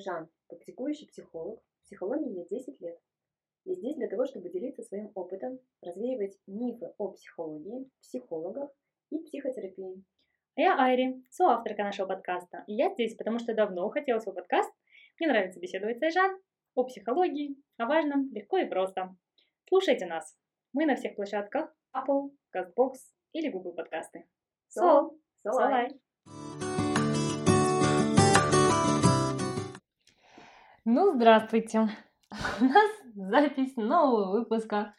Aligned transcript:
Айжан, 0.00 0.30
практикующий 0.48 1.06
психолог. 1.08 1.60
В 1.82 1.84
психологии 1.84 2.38
я 2.38 2.44
10 2.46 2.80
лет. 2.80 2.98
Я 3.66 3.74
здесь 3.74 3.96
для 3.96 4.08
того, 4.08 4.24
чтобы 4.24 4.48
делиться 4.48 4.82
своим 4.82 5.12
опытом, 5.14 5.58
развеивать 5.82 6.38
мифы 6.46 6.94
о 6.96 7.12
психологии, 7.12 7.90
психологах 8.00 8.70
и 9.10 9.18
психотерапии. 9.18 10.02
А 10.56 10.60
я 10.60 10.78
Айри, 10.78 11.22
соавторка 11.28 11.84
нашего 11.84 12.06
подкаста. 12.06 12.64
И 12.66 12.74
я 12.74 12.90
здесь, 12.94 13.14
потому 13.14 13.38
что 13.38 13.54
давно 13.54 13.90
хотела 13.90 14.20
свой 14.20 14.34
подкаст. 14.34 14.72
Мне 15.18 15.28
нравится 15.28 15.60
беседовать 15.60 15.98
с 15.98 16.02
Айжан 16.02 16.40
о 16.74 16.84
психологии, 16.84 17.56
о 17.76 17.86
важном, 17.86 18.32
легко 18.32 18.56
и 18.56 18.66
просто. 18.66 19.14
Слушайте 19.68 20.06
нас. 20.06 20.34
Мы 20.72 20.86
на 20.86 20.96
всех 20.96 21.14
площадках 21.14 21.74
Apple, 21.94 22.30
CastBox 22.56 22.94
или 23.32 23.50
Google 23.50 23.74
подкасты. 23.74 24.26
Сол, 24.68 25.20
Солай. 25.42 25.90
Ну, 30.92 31.14
здравствуйте. 31.14 31.82
У 32.60 32.64
нас 32.64 32.90
запись 33.14 33.76
нового 33.76 34.32
выпуска. 34.32 34.92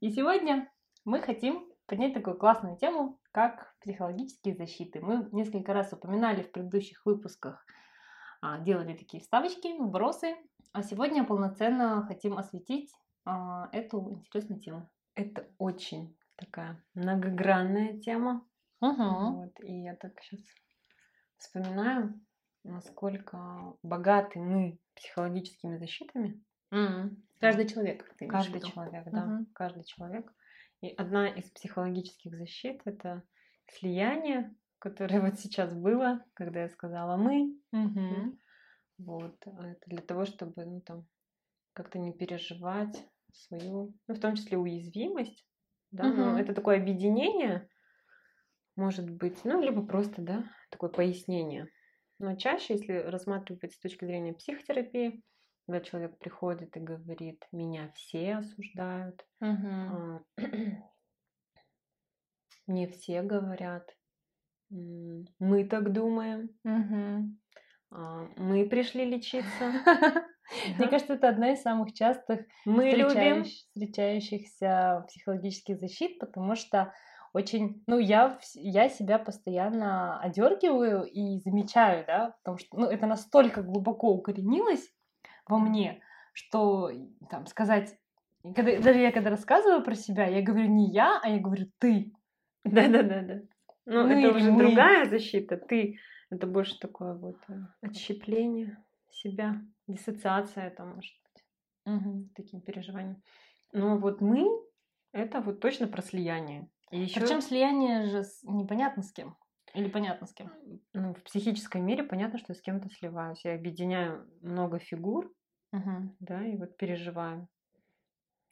И 0.00 0.10
сегодня 0.10 0.72
мы 1.04 1.20
хотим 1.20 1.70
поднять 1.84 2.14
такую 2.14 2.38
классную 2.38 2.78
тему, 2.78 3.20
как 3.30 3.74
психологические 3.82 4.54
защиты. 4.54 5.02
Мы 5.02 5.28
несколько 5.32 5.74
раз 5.74 5.92
упоминали 5.92 6.42
в 6.42 6.50
предыдущих 6.50 7.04
выпусках, 7.04 7.62
а, 8.40 8.58
делали 8.60 8.96
такие 8.96 9.22
вставочки, 9.22 9.78
вбросы, 9.78 10.34
а 10.72 10.82
сегодня 10.82 11.24
полноценно 11.24 12.06
хотим 12.06 12.38
осветить 12.38 12.90
а, 13.26 13.68
эту 13.72 14.10
интересную 14.10 14.62
тему. 14.62 14.88
Это 15.14 15.46
очень 15.58 16.16
такая 16.36 16.82
многогранная 16.94 18.00
тема. 18.00 18.46
Угу. 18.80 19.34
Вот, 19.34 19.60
и 19.60 19.82
я 19.82 19.94
так 19.94 20.18
сейчас 20.22 20.40
вспоминаю, 21.36 22.18
насколько 22.64 23.74
богаты 23.82 24.38
мы 24.38 24.78
психологическими 24.98 25.78
защитами. 25.78 26.42
Каждый 27.40 27.68
человек. 27.68 28.14
ты 28.18 28.26
Каждый 28.28 28.60
человек, 28.60 29.04
да, 29.06 29.24
Мгм. 29.24 29.46
каждый 29.54 29.84
человек. 29.84 30.32
И 30.80 30.88
одна 30.90 31.28
из 31.28 31.50
психологических 31.50 32.36
защит 32.36 32.80
это 32.84 33.22
слияние, 33.70 34.54
которое 34.78 35.20
вот 35.30 35.38
сейчас 35.38 35.72
было, 35.72 36.24
когда 36.34 36.62
я 36.62 36.68
сказала 36.68 37.16
мы. 37.16 37.54
Мгм. 37.72 38.38
Вот, 38.98 39.36
а 39.46 39.68
это 39.70 39.80
для 39.86 40.02
того, 40.02 40.24
чтобы, 40.24 40.64
ну 40.64 40.80
там, 40.80 41.06
как-то 41.74 41.98
не 41.98 42.12
переживать 42.12 43.06
свою, 43.32 43.94
ну, 44.08 44.14
в 44.14 44.20
том 44.20 44.36
числе 44.36 44.58
уязвимость, 44.58 45.46
да, 45.90 46.12
ну, 46.12 46.34
Мгм. 46.34 46.38
это 46.38 46.54
такое 46.54 46.78
объединение, 46.78 47.68
может 48.76 49.10
быть, 49.10 49.44
ну, 49.44 49.60
либо 49.60 49.84
просто, 49.84 50.22
да, 50.22 50.44
такое 50.70 50.88
пояснение. 50.90 51.68
Но 52.18 52.34
чаще, 52.36 52.74
если 52.74 52.92
рассматривать 52.94 53.72
с 53.74 53.78
точки 53.78 54.04
зрения 54.04 54.32
психотерапии, 54.32 55.22
когда 55.66 55.80
человек 55.80 56.18
приходит 56.18 56.76
и 56.76 56.80
говорит, 56.80 57.46
меня 57.52 57.90
все 57.94 58.36
осуждают, 58.36 59.24
Мгм. 59.40 59.90
а, 59.90 60.20
мне 62.66 62.88
все 62.88 63.22
говорят, 63.22 63.88
мы 64.70 65.64
так 65.64 65.92
думаем, 65.92 66.50
а, 67.90 68.28
мы 68.36 68.68
пришли 68.68 69.04
лечиться, 69.04 69.72
Мне 70.78 70.88
кажется, 70.88 71.12
это 71.14 71.28
одна 71.28 71.52
из 71.52 71.60
самых 71.60 71.92
частых 71.92 72.46
мы 72.64 72.90
любим. 72.90 73.42
встречающ- 73.42 73.66
встречающихся 73.74 75.04
психологических 75.08 75.78
защит, 75.78 76.18
потому 76.18 76.54
что 76.56 76.94
очень, 77.32 77.82
ну, 77.86 77.98
я, 77.98 78.38
я 78.54 78.88
себя 78.88 79.18
постоянно 79.18 80.18
одергиваю 80.20 81.04
и 81.04 81.38
замечаю, 81.38 82.04
да, 82.06 82.36
потому 82.42 82.58
что, 82.58 82.78
ну, 82.78 82.86
это 82.86 83.06
настолько 83.06 83.62
глубоко 83.62 84.10
укоренилось 84.10 84.92
во 85.46 85.58
мне, 85.58 86.00
что 86.32 86.90
там 87.30 87.46
сказать, 87.46 87.96
когда, 88.54 88.80
даже 88.80 89.00
я 89.00 89.12
когда 89.12 89.30
рассказываю 89.30 89.82
про 89.82 89.94
себя, 89.94 90.26
я 90.26 90.42
говорю 90.42 90.68
не 90.68 90.90
я, 90.90 91.20
а 91.22 91.28
я 91.28 91.38
говорю 91.38 91.70
ты. 91.78 92.12
Да-да-да-да. 92.64 93.42
Ну, 93.86 94.06
Мы 94.06 94.12
это 94.12 94.20
или 94.20 94.26
уже 94.28 94.52
мы. 94.52 94.58
другая 94.58 95.08
защита. 95.08 95.56
Ты 95.56 95.98
это 96.30 96.46
больше 96.46 96.78
такое 96.78 97.14
вот 97.14 97.38
э, 97.48 97.54
отщепление 97.80 98.76
себя, 99.10 99.60
диссоциация 99.86 100.70
там, 100.70 100.96
может 100.96 101.14
быть, 101.84 102.34
таким 102.34 102.60
переживанием. 102.60 103.22
Но 103.72 103.96
вот 103.96 104.20
мы 104.20 104.46
это 105.12 105.40
вот 105.40 105.60
точно 105.60 105.88
про 105.88 106.02
слияние. 106.02 106.68
И 106.90 107.00
еще 107.00 107.20
Причем 107.20 107.40
слияние 107.40 108.06
же 108.10 108.24
с- 108.24 108.42
непонятно 108.44 109.02
с 109.02 109.12
кем. 109.12 109.36
Или 109.74 109.88
понятно 109.88 110.26
с 110.26 110.32
кем. 110.32 110.50
ну, 110.94 111.14
в 111.14 111.22
психическом 111.22 111.84
мире 111.84 112.02
понятно, 112.02 112.38
что 112.38 112.52
я 112.52 112.54
с 112.58 112.60
кем-то 112.62 112.88
сливаюсь. 112.90 113.44
Я 113.44 113.54
объединяю 113.54 114.28
много 114.40 114.78
фигур, 114.78 115.32
Мгм. 115.72 116.18
да, 116.20 116.46
и 116.46 116.56
вот 116.56 116.76
переживаю. 116.78 117.48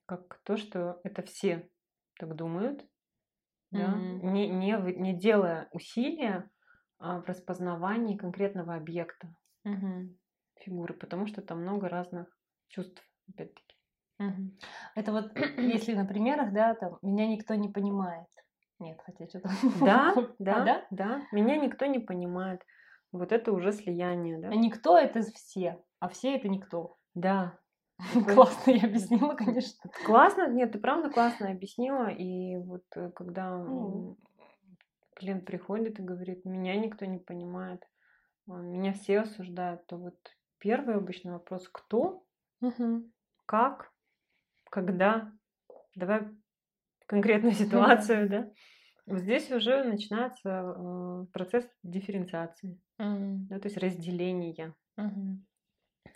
Как 0.06 0.40
то, 0.42 0.56
что 0.56 1.00
это 1.04 1.22
все 1.22 1.70
так 2.18 2.34
думают, 2.34 2.88
да, 3.72 3.98
Мгм. 3.98 4.20
не, 4.22 4.48
не, 4.48 4.72
не 4.96 5.18
делая 5.18 5.68
усилия 5.72 6.50
а, 6.98 7.20
в 7.20 7.26
распознавании 7.26 8.16
конкретного 8.16 8.76
объекта 8.76 9.36
Мгм. 9.64 10.16
фигуры, 10.56 10.92
потому 10.92 11.26
что 11.26 11.40
там 11.40 11.62
много 11.62 11.88
разных 11.88 12.38
чувств, 12.68 13.02
опять-таки. 13.26 13.65
Это 14.94 15.12
вот 15.12 15.30
если 15.58 15.94
на 15.94 16.04
примерах, 16.04 16.52
да, 16.52 16.74
там 16.74 16.98
меня 17.02 17.26
никто 17.26 17.54
не 17.54 17.68
понимает. 17.68 18.26
Нет, 18.78 18.98
хотя 19.04 19.26
что-то. 19.26 19.48
Да, 19.80 20.14
А, 20.14 20.20
да, 20.38 20.64
да? 20.64 20.86
да, 20.90 21.26
меня 21.32 21.56
никто 21.56 21.86
не 21.86 21.98
понимает. 21.98 22.62
Вот 23.12 23.32
это 23.32 23.52
уже 23.52 23.72
слияние, 23.72 24.38
да? 24.38 24.48
А 24.48 24.54
никто 24.54 24.98
это 24.98 25.22
все, 25.22 25.82
а 26.00 26.08
все 26.08 26.36
это 26.36 26.48
никто. 26.48 26.96
Да. 27.14 27.58
Классно 28.34 28.70
я 28.72 28.86
объяснила, 28.86 29.34
конечно. 29.34 29.90
Классно, 30.04 30.48
нет, 30.48 30.72
ты 30.72 30.78
правда 30.78 31.08
классно 31.10 31.50
объяснила. 31.50 32.08
И 32.08 32.56
вот 32.56 32.84
э, 32.94 33.10
когда 33.10 33.48
м, 33.52 34.16
клиент 35.14 35.46
приходит 35.46 35.98
и 35.98 36.02
говорит, 36.02 36.44
меня 36.44 36.76
никто 36.76 37.06
не 37.06 37.18
понимает, 37.18 37.82
а, 38.48 38.52
меня 38.52 38.92
все 38.92 39.20
осуждают, 39.20 39.86
то 39.86 39.96
вот 39.96 40.16
первый 40.58 40.96
обычный 40.96 41.32
вопрос, 41.32 41.68
кто, 41.72 42.24
как, 43.46 43.92
когда, 44.76 45.32
давай 45.94 46.28
конкретную 47.06 47.54
ситуацию, 47.62 48.28
да. 48.28 48.50
Вот 49.06 49.20
здесь 49.20 49.50
уже 49.50 49.84
начинается 49.84 50.50
э, 50.50 51.26
процесс 51.32 51.64
дифференциации, 51.82 52.78
Мгм. 52.98 53.48
да, 53.48 53.58
то 53.58 53.68
есть 53.68 53.78
разделения. 53.78 54.74
Мгм. 54.96 55.46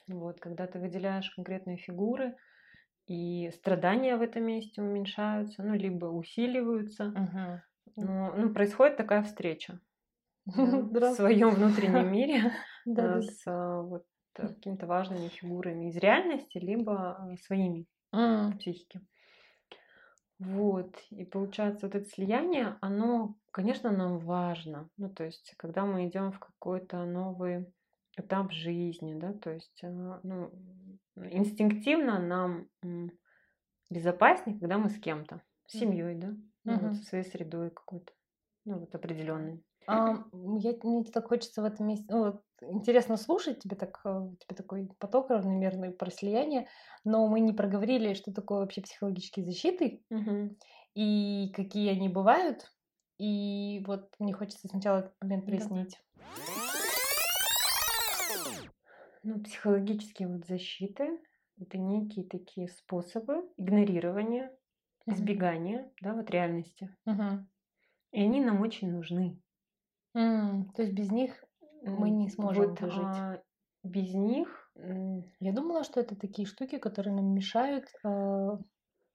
Вот, 0.09 0.41
когда 0.41 0.67
ты 0.67 0.79
выделяешь 0.79 1.31
конкретные 1.31 1.79
фигуры, 1.79 2.37
и 3.07 3.51
страдания 3.55 4.17
в 4.17 4.23
этом 4.23 4.45
месте 4.45 4.83
уменьшаются, 4.83 5.63
ну, 5.63 5.75
либо 5.75 6.07
усиливаются. 6.07 7.07
Мгм. 7.07 7.63
Но, 7.97 8.35
ну, 8.37 8.53
происходит 8.53 8.99
такая 8.99 9.23
встреча 9.23 9.81
в 10.47 11.15
своем 11.15 11.51
внутреннем 11.55 12.09
мире 12.13 12.53
да, 12.85 13.23
с 13.23 13.47
э, 13.47 13.83
вот 13.83 14.05
какими-то 14.35 14.87
важными 14.87 15.29
фигурами 15.29 15.89
из 15.89 15.97
реальности, 15.97 16.59
либо 16.59 17.19
э, 17.33 17.37
своими 17.37 17.87
психики. 18.59 19.01
Вот, 20.39 20.97
и 21.11 21.25
получается, 21.25 21.87
вот 21.87 21.95
это 21.95 22.07
слияние, 22.09 22.79
оно, 22.81 23.37
конечно, 23.53 23.91
нам 23.91 24.19
важно. 24.19 24.89
Ну, 24.97 25.11
то 25.13 25.25
есть, 25.25 25.53
когда 25.59 25.85
мы 25.85 26.09
идем 26.09 26.33
в 26.33 26.39
какой-то 26.39 27.05
новый 27.05 27.75
этап 28.17 28.51
жизни, 28.51 29.19
да, 29.19 29.35
то 29.35 29.51
есть, 29.51 29.79
э, 29.83 29.89
ну, 30.23 30.51
инстинктивно 31.17 32.19
нам 32.19 32.69
безопаснее, 33.91 34.59
когда 34.59 34.79
мы 34.79 34.89
с 34.91 34.99
кем-то, 34.99 35.43
с 35.67 35.75
семьей, 35.77 36.15
да, 36.17 36.35
ну, 36.67 36.81
вот 36.81 36.95
Мгм. 36.95 36.97
со 36.97 37.05
своей 37.05 37.25
средой 37.25 37.71
какой-то, 37.71 38.13
ну, 38.65 38.79
вот 38.81 38.95
определенной. 38.95 39.65
А, 39.87 40.25
я, 40.33 40.75
мне 40.83 41.05
так 41.05 41.29
хочется 41.29 41.63
в 41.63 41.65
этом 41.65 41.89
месте, 41.89 42.07
ну, 42.09 42.25
вот, 42.25 42.43
интересно 42.63 43.17
слушать 43.17 43.61
тебе 43.61 43.77
так, 43.77 44.01
э, 44.05 44.11
у 44.11 44.37
тебя 44.37 44.57
такой 44.57 44.89
поток 44.99 45.31
равномерный 45.31 45.91
про 45.91 46.11
слияние, 46.11 46.69
но 47.05 47.27
мы 47.27 47.41
не 47.41 47.53
проговорили, 47.53 48.15
что 48.15 48.33
такое 48.33 48.61
вообще 48.61 48.83
психологические 48.83 49.45
защиты 49.45 50.05
и 50.95 51.53
какие 51.55 51.91
они 51.91 52.09
бывают. 52.09 52.71
И 53.19 53.83
вот 53.87 54.15
мне 54.19 54.33
хочется 54.33 54.69
сначала 54.69 55.01
этот 55.01 55.15
момент 55.21 55.45
прояснить. 55.45 56.01
Ну, 59.23 59.41
психологические 59.43 60.29
вот 60.29 60.47
защиты— 60.47 61.19
это 61.61 61.77
некие 61.77 62.27
такие 62.27 62.69
способы 62.69 63.47
игнорирования, 63.59 64.51
избегания, 65.07 65.93
да, 66.01 66.15
вот 66.15 66.31
реальности. 66.31 66.97
Мгм. 67.05 67.49
И 68.13 68.23
они 68.23 68.41
нам 68.41 68.63
очень 68.63 68.91
нужны. 68.91 69.39
М, 70.15 70.71
То 70.75 70.83
есть 70.83 70.95
без 70.95 71.11
них 71.11 71.45
мы 71.83 72.11
не 72.11 72.29
сможем 72.29 72.75
вот, 72.75 72.81
выжить. 72.81 73.25
а, 73.25 73.43
без 73.83 74.15
них 74.15 74.71
Я 75.41 75.53
думала, 75.53 75.85
что 75.85 76.01
это 76.01 76.17
такие 76.17 76.47
штуки, 76.47 76.79
которые 76.79 77.15
нам 77.15 77.35
мешают. 77.35 77.89
э, 78.05 78.49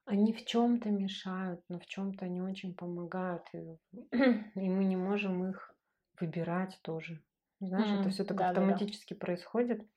они 0.05 0.33
в 0.33 0.45
чем-то 0.45 0.89
мешают, 0.91 1.61
но 1.69 1.79
в 1.79 1.85
чем-то 1.85 2.25
они 2.25 2.41
очень 2.41 2.75
помогают. 2.75 3.43
И, 3.53 3.77
и 4.13 4.69
мы 4.69 4.85
не 4.85 4.97
можем 4.97 5.49
их 5.49 5.75
выбирать 6.19 6.79
тоже. 6.83 7.23
Знаешь, 7.59 7.93
это 7.93 8.09
М, 8.09 8.11
все 8.11 8.23
так 8.25 8.41
да-да-да. 8.41 8.41
автоматически 8.41 9.13
происходит. 9.13 9.87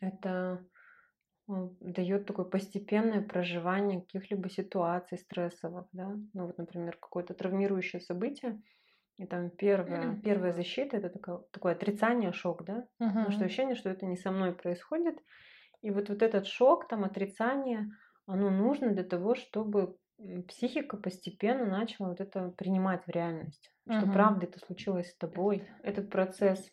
Это 0.00 0.66
дает 1.48 2.26
такое 2.26 2.46
постепенное 2.46 3.20
проживание 3.22 4.00
каких-либо 4.00 4.48
ситуаций 4.48 5.18
стрессовых, 5.18 5.88
да. 5.92 6.16
Ну 6.32 6.46
вот, 6.46 6.58
например, 6.58 6.96
какое-то 6.98 7.34
травмирующее 7.34 8.00
событие, 8.00 8.62
и 9.16 9.26
там 9.26 9.50
первая, 9.50 10.16
первая 10.16 10.52
защита 10.52 10.96
это 10.96 11.08
такое, 11.08 11.38
такое 11.52 11.72
отрицание, 11.74 12.32
шок, 12.32 12.64
да. 12.64 12.88
Потому 13.20 13.32
что 13.32 13.44
ощущение, 13.44 13.74
что 13.76 13.88
это 13.90 14.06
не 14.06 14.16
со 14.16 14.30
мной 14.30 14.52
происходит. 14.54 15.18
И 15.82 15.90
вот, 15.90 16.08
вот 16.08 16.22
этот 16.22 16.46
шок, 16.46 16.88
там, 16.88 17.04
отрицание, 17.04 17.90
оно 18.26 18.50
нужно 18.50 18.92
для 18.92 19.04
того, 19.04 19.34
чтобы 19.34 19.98
психика 20.48 20.96
постепенно 20.96 21.66
начала 21.66 22.08
вот 22.08 22.20
это 22.20 22.50
принимать 22.50 23.04
в 23.06 23.10
реальность. 23.10 23.72
Что 23.90 24.06
Мгм. 24.06 24.12
правда 24.14 24.46
это 24.46 24.58
случилось 24.60 25.10
с 25.12 25.16
тобой. 25.16 25.68
Этот 25.82 26.10
процесс 26.10 26.70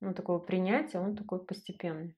ну, 0.00 0.14
такого 0.14 0.38
принятия, 0.38 1.00
он 1.00 1.16
такой 1.16 1.44
постепенный. 1.44 2.16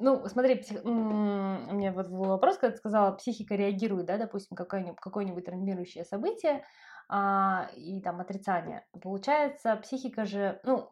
Ну, 0.00 0.26
смотри, 0.26 0.56
псих- 0.56 0.84
у 0.84 0.88
меня 0.88 1.92
вот 1.92 2.08
был 2.08 2.24
вопрос, 2.24 2.58
когда 2.58 2.72
ты 2.72 2.78
сказала, 2.78 3.12
психика 3.12 3.54
реагирует, 3.54 4.06
да, 4.06 4.18
допустим, 4.18 4.56
какое-нибудь, 4.56 4.98
какое-нибудь 5.00 5.44
травмирующее 5.44 6.04
событие 6.04 6.64
а, 7.08 7.70
и 7.76 8.00
там 8.00 8.20
отрицание. 8.20 8.86
Получается, 9.00 9.76
психика 9.76 10.24
же, 10.24 10.60
ну, 10.64 10.90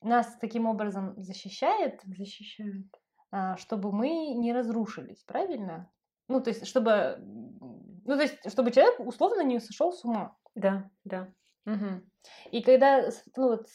нас 0.00 0.36
таким 0.40 0.66
образом 0.66 1.14
защищает, 1.16 2.00
Защищает. 2.04 2.86
а, 3.30 3.56
чтобы 3.56 3.92
мы 3.92 4.34
не 4.34 4.52
разрушились, 4.52 5.22
правильно? 5.24 5.90
Ну, 6.28 6.40
то 6.40 6.50
есть, 6.50 6.66
чтобы, 6.66 7.16
ну, 7.20 8.16
то 8.16 8.22
есть, 8.22 8.50
чтобы 8.50 8.70
человек 8.70 9.00
условно 9.00 9.42
не 9.42 9.60
сошел 9.60 9.92
с 9.92 10.04
ума. 10.04 10.36
Да, 10.54 10.90
да. 11.04 11.28
Мгм. 11.64 12.10
И 12.50 12.62
когда 12.62 13.08
ну, 13.36 13.48
вот, 13.48 13.68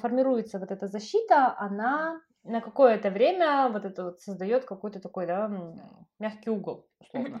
формируется 0.00 0.58
вот 0.58 0.70
эта 0.70 0.86
защита, 0.86 1.56
она 1.58 2.20
на 2.44 2.60
какое-то 2.60 3.10
время 3.10 3.68
вот 3.68 3.84
это 3.84 4.04
вот 4.04 4.20
создает 4.20 4.64
какой-то 4.64 5.00
такой, 5.00 5.26
да, 5.26 5.50
мягкий 6.18 6.50
угол, 6.50 6.88
условно. 6.98 7.40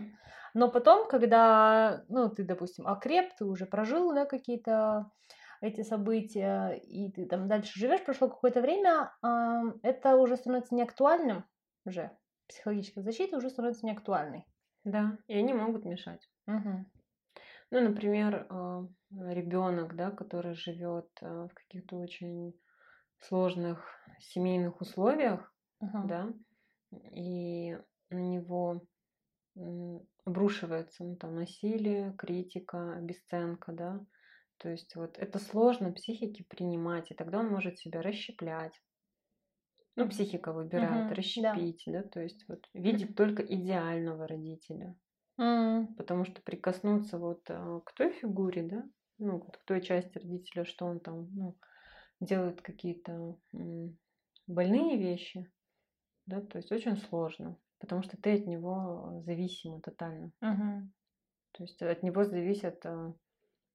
Но 0.54 0.70
потом, 0.70 1.08
когда, 1.08 2.04
ну, 2.08 2.28
ты, 2.30 2.44
допустим, 2.44 2.86
окреп, 2.86 3.34
ты 3.36 3.44
уже 3.44 3.66
прожил, 3.66 4.12
да, 4.14 4.26
какие-то 4.26 5.10
эти 5.60 5.82
события, 5.82 6.70
и 6.72 7.10
ты 7.12 7.26
там 7.26 7.48
дальше 7.48 7.78
живешь, 7.78 8.04
прошло 8.04 8.28
какое-то 8.28 8.60
время, 8.60 9.14
это 9.82 10.16
уже 10.16 10.36
становится 10.36 10.74
неактуальным 10.74 11.44
уже. 11.84 12.18
Психологическая 12.48 13.04
защита 13.04 13.36
уже 13.36 13.48
становится 13.50 13.86
неактуальной. 13.86 14.46
Да, 14.84 15.18
и 15.26 15.34
они 15.34 15.52
могут 15.54 15.84
мешать. 15.84 16.30
Мгм. 16.46 16.90
Ну, 17.70 17.80
например, 17.80 18.46
ребенок, 19.10 19.96
да, 19.96 20.10
который 20.10 20.54
живет 20.54 21.08
в 21.20 21.48
каких-то 21.54 21.96
очень 21.96 22.54
сложных 23.18 23.86
семейных 24.20 24.80
условиях, 24.80 25.54
Ага. 25.80 26.02
да, 26.02 26.34
и 26.92 27.78
на 28.10 28.18
него 28.20 28.82
обрушивается 30.24 31.04
ну, 31.04 31.16
там, 31.16 31.34
насилие, 31.34 32.14
критика, 32.16 32.94
обесценка, 32.96 33.72
да. 33.72 34.00
То 34.58 34.68
есть 34.68 34.94
вот 34.94 35.18
это 35.18 35.38
сложно 35.38 35.92
психике 35.92 36.44
принимать, 36.44 37.10
и 37.10 37.14
тогда 37.14 37.40
он 37.40 37.48
может 37.48 37.78
себя 37.78 38.00
расщеплять. 38.02 38.80
Ну, 39.96 40.08
психика 40.08 40.52
выбирает 40.52 41.08
да. 41.08 41.14
расщепить, 41.14 41.82
да, 41.86 42.02
то 42.02 42.20
есть 42.20 42.48
вот 42.48 42.66
видеть 42.72 43.14
только 43.14 43.42
идеального 43.42 44.26
родителя. 44.26 44.96
М. 45.38 45.94
Потому 45.96 46.24
что 46.24 46.40
прикоснуться 46.42 47.18
вот 47.18 47.42
а, 47.50 47.80
к 47.80 47.92
той 47.92 48.12
фигуре, 48.12 48.62
да, 48.62 48.84
ну, 49.18 49.38
вот 49.38 49.56
к 49.58 49.64
той 49.64 49.82
части 49.82 50.18
родителя, 50.18 50.64
что 50.64 50.86
он 50.86 51.00
там, 51.00 51.28
ну, 51.34 51.58
делает 52.20 52.62
какие-то 52.62 53.36
больные 54.46 54.96
вещи, 54.96 55.50
да, 56.32 56.40
то 56.40 56.58
есть 56.58 56.72
очень 56.72 56.96
сложно, 56.96 57.56
потому 57.78 58.02
что 58.02 58.16
ты 58.16 58.34
от 58.40 58.46
него 58.46 59.22
зависима 59.26 59.80
тотально. 59.80 60.32
Мгм. 60.40 60.92
То 61.52 61.64
есть 61.64 61.82
от 61.82 62.02
него 62.02 62.24
зависит 62.24 62.84
а, 62.86 63.14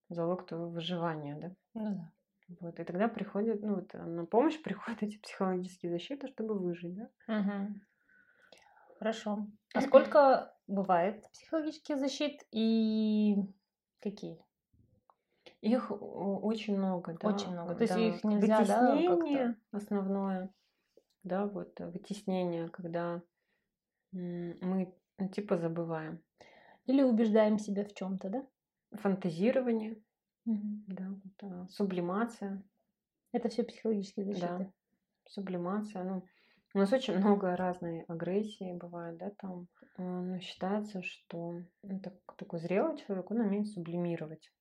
залог 0.09 0.47
твоего 0.47 0.69
выживания, 0.69 1.35
да. 1.35 1.51
Ну 1.75 1.95
да. 1.95 2.11
Вот, 2.59 2.79
и 2.79 2.83
тогда 2.83 3.07
приходит, 3.07 3.61
ну, 3.61 3.75
вот, 3.75 3.93
а, 3.93 4.03
на 4.05 4.25
помощь 4.25 4.59
приходят 4.63 5.03
эти 5.03 5.19
психологические 5.19 5.91
защиты, 5.91 6.27
чтобы 6.27 6.57
выжить, 6.57 6.95
да. 6.95 7.09
Мгм. 7.27 7.81
Хорошо. 8.97 9.45
А 9.75 9.81
сколько 9.81 10.55
бывает 10.65 11.29
психологических 11.31 11.99
защит 11.99 12.47
и 12.51 13.35
какие? 13.99 14.43
Их 15.61 15.91
очень 15.91 16.77
много, 16.77 17.15
да. 17.19 17.27
Очень 17.27 17.51
много. 17.51 17.75
То 17.75 17.83
есть 17.83 17.93
да. 17.93 18.01
их 18.01 18.23
нельзя, 18.23 18.65
да, 18.65 18.65
как-то- 18.65 18.95
Вытеснение 18.95 19.57
основное, 19.71 20.49
да, 21.27 21.45
вот 21.45 21.79
э, 21.79 21.87
вытеснение, 21.89 22.69
когда 22.69 23.21
мы 24.11 24.93
ну, 25.17 25.29
типа 25.29 25.57
забываем. 25.57 26.23
Или 26.85 27.03
убеждаем 27.03 27.59
себя 27.59 27.83
в 27.83 27.93
чем-то, 27.93 28.29
да? 28.29 28.47
Фантазирование, 28.93 29.97
Мгм. 30.45 30.83
да, 30.87 31.09
вот, 31.09 31.43
а, 31.51 31.67
сублимация, 31.69 32.63
Это 33.33 33.49
все 33.49 33.63
психологические 33.63 34.25
защиты. 34.25 34.47
да, 34.47 34.71
сублимация. 35.27 36.03
Ну, 36.03 36.23
у 36.73 36.77
нас 36.79 36.93
очень 36.93 37.17
много 37.17 37.55
разной 37.55 38.03
агрессии 38.07 38.73
бывает, 38.73 39.17
да, 39.17 39.31
там. 39.37 39.67
А, 39.97 40.01
Но 40.01 40.39
считается, 40.39 41.01
что 41.01 41.61
ну, 41.83 41.99
так- 41.99 42.35
такой 42.37 42.59
зрелый 42.59 42.97
человек, 42.97 43.29
он 43.31 43.41
умеет 43.41 43.67
сублимировать. 43.67 44.51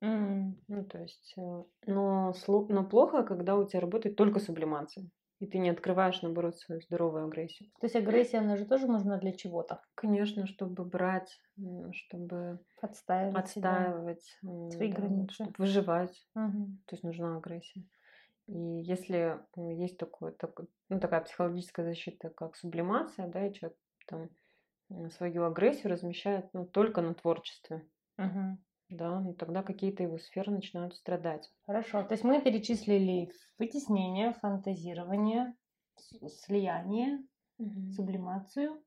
М. 0.00 0.56
Ну, 0.68 0.84
то 0.84 0.98
есть, 0.98 1.34
э, 1.36 1.64
но, 1.86 2.32
но 2.46 2.84
плохо, 2.84 3.22
когда 3.24 3.56
у 3.56 3.66
тебя 3.66 3.80
работает 3.80 4.16
только 4.16 4.38
сублимация, 4.40 5.08
и 5.40 5.46
ты 5.46 5.58
не 5.58 5.70
открываешь, 5.70 6.22
наоборот, 6.22 6.56
свою 6.56 6.80
здоровую 6.80 7.24
агрессию. 7.26 7.70
То 7.80 7.86
есть 7.86 7.96
агрессия, 7.96 8.38
она 8.38 8.56
же 8.56 8.66
тоже 8.66 8.86
нужна 8.86 9.18
для 9.18 9.32
чего-то. 9.32 9.82
Конечно, 9.94 10.46
чтобы 10.46 10.84
брать, 10.84 11.40
чтобы 11.92 12.60
Отстаивать 12.80 13.48
себя. 13.48 13.92
отстаивать, 13.92 14.38
м, 14.44 14.68
Свои 14.68 14.88
да, 14.90 14.92
границы. 14.92 15.34
чтобы 15.34 15.54
выживать, 15.58 16.28
Мгм. 16.34 16.78
то 16.86 16.94
есть 16.94 17.04
нужна 17.04 17.36
агрессия. 17.38 17.84
И 18.48 18.58
если 18.58 19.40
есть 19.56 19.98
такое, 19.98 20.32
так- 20.32 20.60
ну, 20.90 21.00
такая 21.00 21.22
психологическая 21.22 21.86
защита, 21.86 22.30
как 22.30 22.56
сублимация, 22.56 23.28
да, 23.28 23.46
и 23.46 23.52
человек 23.54 23.78
там 24.06 24.30
свою 25.10 25.44
агрессию 25.44 25.92
размещает 25.92 26.50
ну, 26.54 26.66
только 26.66 27.02
на 27.02 27.14
творчестве, 27.14 27.88
Мгм. 28.18 28.58
Да, 28.94 29.20
ну, 29.20 29.34
тогда 29.34 29.62
какие-то 29.62 30.02
его 30.02 30.18
сферы 30.18 30.52
начинают 30.52 30.94
страдать. 30.94 31.50
Хорошо. 31.66 32.02
То 32.02 32.12
есть 32.12 32.24
мы 32.24 32.40
перечислили 32.40 33.30
вытеснение, 33.58 34.34
фантазирование, 34.34 35.54
слияние, 36.46 37.20
сублимацию. 37.94 38.82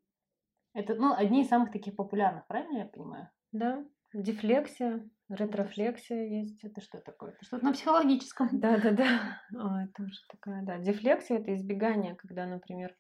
Это, 0.74 0.96
ну, 0.96 1.14
одни 1.14 1.42
из 1.42 1.50
самых 1.50 1.72
таких 1.72 1.96
популярных, 1.96 2.46
правильно 2.48 2.80
я 2.80 2.86
понимаю? 2.86 3.30
Да, 3.52 3.84
дефлексия, 4.14 5.10
ретрофлексия 5.30 6.24
есть. 6.26 6.64
Это 6.64 6.82
что 6.82 7.00
такое? 7.00 7.32
Это 7.32 7.46
что-то 7.46 7.66
на 7.66 7.74
психологическом. 7.74 8.50
Да, 8.60 8.78
да, 8.78 8.92
да. 8.92 9.84
Это 9.84 10.04
уже 10.04 10.20
такая, 10.30 10.64
да. 10.64 10.78
Дефлексия 10.78 11.40
это 11.40 11.56
избегание, 11.56 12.16
когда, 12.16 12.46
например, 12.46 12.96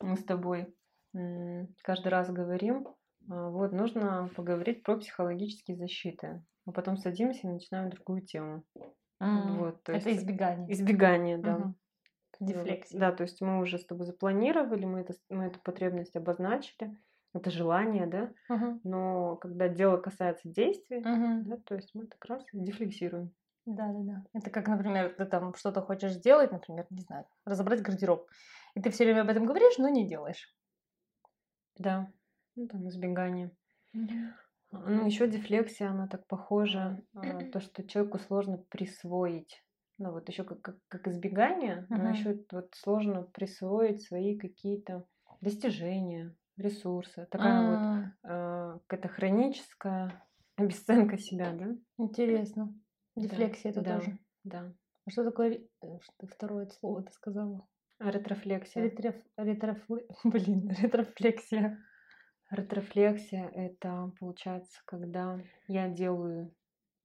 мы 0.00 0.16
с 0.16 0.24
тобой 0.24 0.74
каждый 1.82 2.08
раз 2.08 2.30
говорим, 2.30 2.86
вот, 3.28 3.72
нужно 3.72 4.28
поговорить 4.34 4.82
про 4.82 4.96
психологические 4.98 5.76
защиты. 5.76 6.44
А 6.66 6.72
потом 6.72 6.96
садимся 6.96 7.46
и 7.46 7.50
начинаем 7.50 7.90
другую 7.90 8.22
тему. 8.22 8.64
М, 9.20 9.58
Вот, 9.58 9.82
то 9.84 9.92
Это 9.92 10.10
есть 10.10 10.16
избегание. 10.16 10.72
Избегание, 10.72 11.38
да. 11.38 11.56
Мгм. 11.56 11.74
Дефлексия. 12.40 13.00
Да, 13.00 13.12
то 13.12 13.22
есть 13.24 13.40
мы 13.40 13.60
уже 13.60 13.78
с 13.78 13.86
тобой 13.86 14.06
запланировали, 14.06 14.84
мы, 14.84 15.00
это, 15.00 15.14
мы 15.30 15.46
эту 15.46 15.60
потребность 15.60 16.16
обозначили, 16.16 16.98
это 17.34 17.50
желание, 17.50 18.06
да, 18.06 18.32
Мгм. 18.48 18.80
но 18.84 19.36
когда 19.36 19.68
дело 19.68 19.98
касается 19.98 20.48
действий, 20.48 21.04
Мгм. 21.04 21.44
да, 21.44 21.56
то 21.58 21.74
есть 21.74 21.94
мы 21.94 22.06
как 22.06 22.24
раз 22.26 22.44
дефлексируем. 22.52 23.34
Да, 23.66 23.92
да, 23.92 24.00
да. 24.02 24.24
Это 24.32 24.50
как, 24.50 24.66
например, 24.68 25.14
ты 25.14 25.24
там 25.26 25.54
что-то 25.54 25.82
хочешь 25.82 26.12
сделать, 26.14 26.50
например, 26.52 26.86
не 26.90 27.02
знаю, 27.02 27.26
разобрать 27.44 27.82
гардероб. 27.82 28.28
И 28.74 28.80
ты 28.80 28.90
все 28.90 29.04
время 29.04 29.20
об 29.22 29.28
этом 29.28 29.44
говоришь, 29.44 29.78
но 29.78 29.88
не 29.88 30.06
делаешь. 30.08 30.56
Да, 31.86 31.94
ну 32.58 32.66
там 32.66 32.88
избегание. 32.88 33.50
А, 33.94 34.78
Ну, 34.90 35.06
еще 35.06 35.28
дефлексия, 35.28 35.90
она 35.90 36.08
так 36.08 36.26
похожа, 36.26 37.00
а, 37.14 37.44
то, 37.52 37.60
что 37.60 37.86
человеку 37.86 38.18
сложно 38.18 38.58
присвоить. 38.68 39.64
Ну, 39.98 40.12
вот 40.12 40.28
еще 40.28 40.44
как, 40.44 40.60
как, 40.60 40.76
как 40.88 41.08
избегание, 41.08 41.86
но 41.88 41.96
Мгм. 41.96 42.12
еще 42.12 42.44
вот 42.52 42.74
сложно 42.74 43.22
присвоить 43.22 44.02
свои 44.02 44.36
какие-то 44.38 45.06
достижения, 45.40 46.34
ресурсы. 46.56 47.26
Такая 47.30 47.62
вот 47.62 47.78
М, 47.78 48.12
а, 48.24 48.78
какая-то 48.86 49.08
хроническая 49.08 50.22
обесценка 50.56 51.16
себя, 51.18 51.52
да? 51.52 51.76
Интересно. 51.96 52.74
Да, 53.14 53.22
Дефлексия 53.22 53.70
это 53.70 53.80
да. 53.82 53.94
тоже. 53.98 54.18
Да. 54.44 54.72
А 55.06 55.10
что 55.10 55.24
такое 55.24 55.48
ре- 55.50 55.68
э, 55.82 55.98
что 56.02 56.26
второе 56.26 56.66
слово 56.66 57.02
ты 57.04 57.12
сказала? 57.12 57.66
Ретрофлексия. 57.98 58.82
Ретреф... 58.84 59.16
ретрофле- 59.36 60.06
Блин, 60.24 60.68
ретрофлексия. 60.80 61.78
Ретрофлексия 62.50 63.48
это 63.54 64.12
получается, 64.18 64.80
когда 64.86 65.38
я 65.66 65.88
делаю 65.88 66.54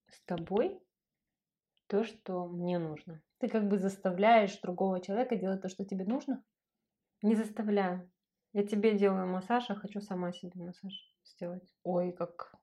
с 0.10 0.22
тобой 0.24 0.82
то, 1.88 2.04
что 2.04 2.48
мне 2.48 2.80
нужно. 2.80 3.22
Ты 3.40 3.50
как 3.50 3.68
бы 3.68 3.78
заставляешь 3.78 4.60
другого 4.62 5.02
человека 5.02 5.36
делать 5.36 5.62
то, 5.62 5.70
что 5.70 5.86
тебе 5.86 6.06
нужно? 6.06 6.44
Не 7.22 7.36
заставляю. 7.36 8.10
Я 8.54 8.64
тебе 8.64 8.98
делаю 8.98 9.28
массаж, 9.28 9.70
а 9.70 9.76
хочу 9.76 10.00
сама 10.00 10.32
себе 10.32 10.64
массаж 10.64 10.94
сделать. 11.26 11.68
Ой, 11.84 12.14
как 12.14 12.56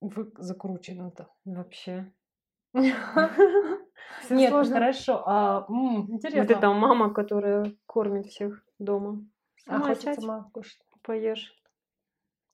вы 0.00 0.30
закручено-то. 0.36 1.32
Вообще. 1.44 2.12
Нет, 2.72 4.50
сложно. 4.50 4.74
хорошо. 4.74 5.22
А, 5.26 5.66
интересно. 5.68 6.42
Вот 6.42 6.50
эта 6.50 6.72
мама, 6.72 7.12
которая 7.12 7.74
кормит 7.86 8.26
всех 8.26 8.64
дома. 8.78 9.24
А 9.66 9.94
сядь, 9.94 10.20
сама 10.20 10.48
кушать. 10.52 10.80
поешь. 11.02 11.52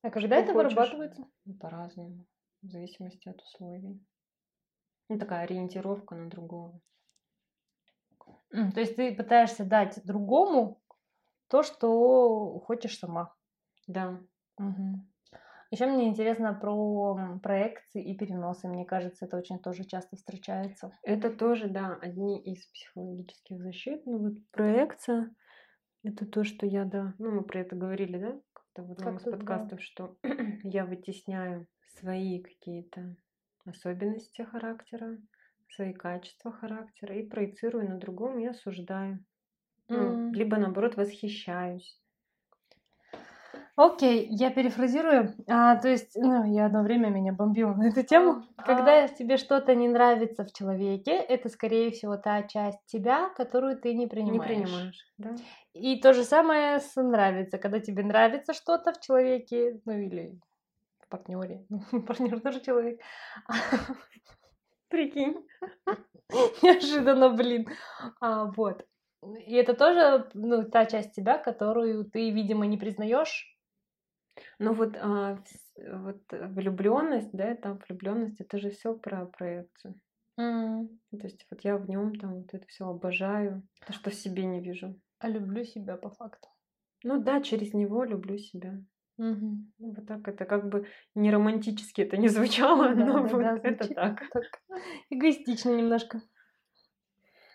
А 0.02 0.10
когда 0.10 0.36
это 0.36 0.52
хочешь. 0.52 0.72
вырабатывается? 0.72 1.26
Ну, 1.44 1.54
По-разному. 1.54 2.26
В 2.62 2.68
зависимости 2.68 3.28
от 3.28 3.40
условий. 3.42 4.04
Ну, 5.08 5.18
такая 5.18 5.44
ориентировка 5.44 6.14
на 6.14 6.28
другого. 6.28 6.80
То 8.50 8.80
есть 8.80 8.96
ты 8.96 9.14
пытаешься 9.14 9.64
дать 9.64 10.00
другому 10.04 10.80
то, 11.48 11.62
что 11.62 12.58
хочешь 12.60 12.98
сама. 12.98 13.34
Да. 13.86 14.20
Еще 15.70 15.86
мне 15.86 16.08
интересно 16.08 16.54
про 16.54 17.38
проекции 17.42 18.02
и 18.02 18.16
переносы. 18.16 18.68
Мне 18.68 18.84
кажется, 18.84 19.26
это 19.26 19.36
очень 19.36 19.58
тоже 19.58 19.84
часто 19.84 20.16
встречается. 20.16 20.92
Это 21.02 21.30
тоже, 21.30 21.68
да, 21.68 21.98
одни 22.00 22.40
из 22.40 22.64
психологических 22.66 23.60
защит. 23.60 24.06
Ну, 24.06 24.18
вот 24.18 24.32
проекция, 24.52 25.34
это 26.04 26.24
то, 26.24 26.44
что 26.44 26.66
я, 26.66 26.84
да, 26.84 27.14
ну, 27.18 27.32
мы 27.32 27.42
про 27.42 27.60
это 27.60 27.74
говорили, 27.74 28.18
да, 28.18 28.40
как-то 28.76 28.82
в 28.82 28.92
одном 28.92 29.16
из 29.16 29.24
Как-то 29.24 29.32
да. 29.32 29.70
подкастов, 29.70 29.80
что 29.82 30.18
я 30.62 30.84
вытесняю 30.84 31.66
свои 31.86 32.42
какие-то 32.42 33.16
особенности 33.64 34.42
характера, 34.42 35.18
свои 35.68 35.94
качества 35.94 36.52
характера 36.52 37.16
и 37.16 37.26
проецирую 37.26 37.88
на 37.88 37.98
другом 37.98 38.38
и 38.38 38.46
осуждаю. 38.46 39.24
Ну, 39.88 40.24
М. 40.24 40.32
либо, 40.32 40.58
наоборот, 40.58 40.96
восхищаюсь. 40.96 42.02
Окей, 43.76 44.26
я 44.30 44.50
перефразирую. 44.50 45.34
А, 45.46 45.76
то 45.76 45.88
есть, 45.88 46.16
ну, 46.16 46.44
я 46.50 46.64
одно 46.64 46.82
время 46.82 47.10
меня 47.10 47.34
бомбила 47.34 47.74
на 47.74 47.88
эту 47.88 48.02
тему. 48.02 48.42
Когда 48.56 49.06
тебе 49.06 49.36
что-то 49.36 49.74
не 49.74 49.86
нравится 49.86 50.44
в 50.44 50.52
человеке, 50.52 51.12
это, 51.12 51.50
скорее 51.50 51.90
всего, 51.90 52.16
та 52.16 52.42
часть 52.44 52.80
тебя, 52.86 53.28
которую 53.36 53.78
ты 53.78 53.92
не 53.92 54.06
принимаешь. 54.06 54.50
Не 54.50 54.64
принимаешь, 54.64 55.06
да? 55.18 55.34
И 55.74 56.00
то 56.00 56.14
же 56.14 56.24
самое 56.24 56.80
с 56.80 56.96
нравится. 56.96 57.58
Когда 57.58 57.78
тебе 57.78 58.02
нравится 58.02 58.54
что-то 58.54 58.94
в 58.94 59.00
человеке, 59.00 59.78
ну 59.84 59.92
или 59.92 60.40
в 61.00 61.08
партнере, 61.08 61.66
партнер 62.06 62.40
тоже 62.40 62.62
человек. 62.62 62.98
Прикинь. 64.88 65.46
Неожиданно, 66.62 67.28
блин. 67.28 67.68
А, 68.20 68.46
вот. 68.46 68.86
И 69.46 69.54
это 69.54 69.74
тоже 69.74 70.30
ну, 70.32 70.64
та 70.64 70.86
часть 70.86 71.12
тебя, 71.12 71.36
которую 71.36 72.06
ты, 72.06 72.30
видимо, 72.30 72.64
не 72.64 72.78
признаешь. 72.78 73.55
Ну 74.58 74.72
вот, 74.72 74.96
а, 75.00 75.38
вот 75.76 76.22
влюбленность, 76.30 77.32
да, 77.32 77.54
там 77.54 77.78
влюбленность, 77.78 78.40
это 78.40 78.58
же 78.58 78.70
все 78.70 78.94
про 78.94 79.26
проекцию. 79.26 80.00
То 80.36 80.88
есть 81.26 81.46
вот 81.50 81.60
я 81.62 81.78
в 81.78 81.88
нем 81.88 82.14
там 82.16 82.34
вот 82.40 82.52
это 82.52 82.66
все 82.66 82.88
обожаю, 82.88 83.66
то, 83.86 83.92
что 83.92 84.10
в 84.10 84.14
себе 84.14 84.44
не 84.44 84.60
вижу. 84.60 85.00
А 85.18 85.28
люблю 85.28 85.64
себя 85.64 85.96
по 85.96 86.10
факту. 86.10 86.48
Ну 87.02 87.22
да, 87.22 87.40
через 87.40 87.72
него 87.72 88.04
люблю 88.04 88.36
себя. 88.36 88.78
Ну, 89.18 89.64
Вот 89.78 90.06
так 90.06 90.28
это 90.28 90.44
как 90.44 90.68
бы 90.68 90.86
не 91.14 91.30
романтически 91.30 92.02
это 92.02 92.18
не 92.18 92.28
звучало, 92.36 92.94
Да, 92.94 93.04
но 93.06 93.12
да, 93.14 93.20
вот 93.22 93.42
да, 93.42 93.60
это 93.62 93.94
так. 93.94 94.22
так 94.30 94.60
эгоистично 95.08 95.70
немножко. 95.70 96.20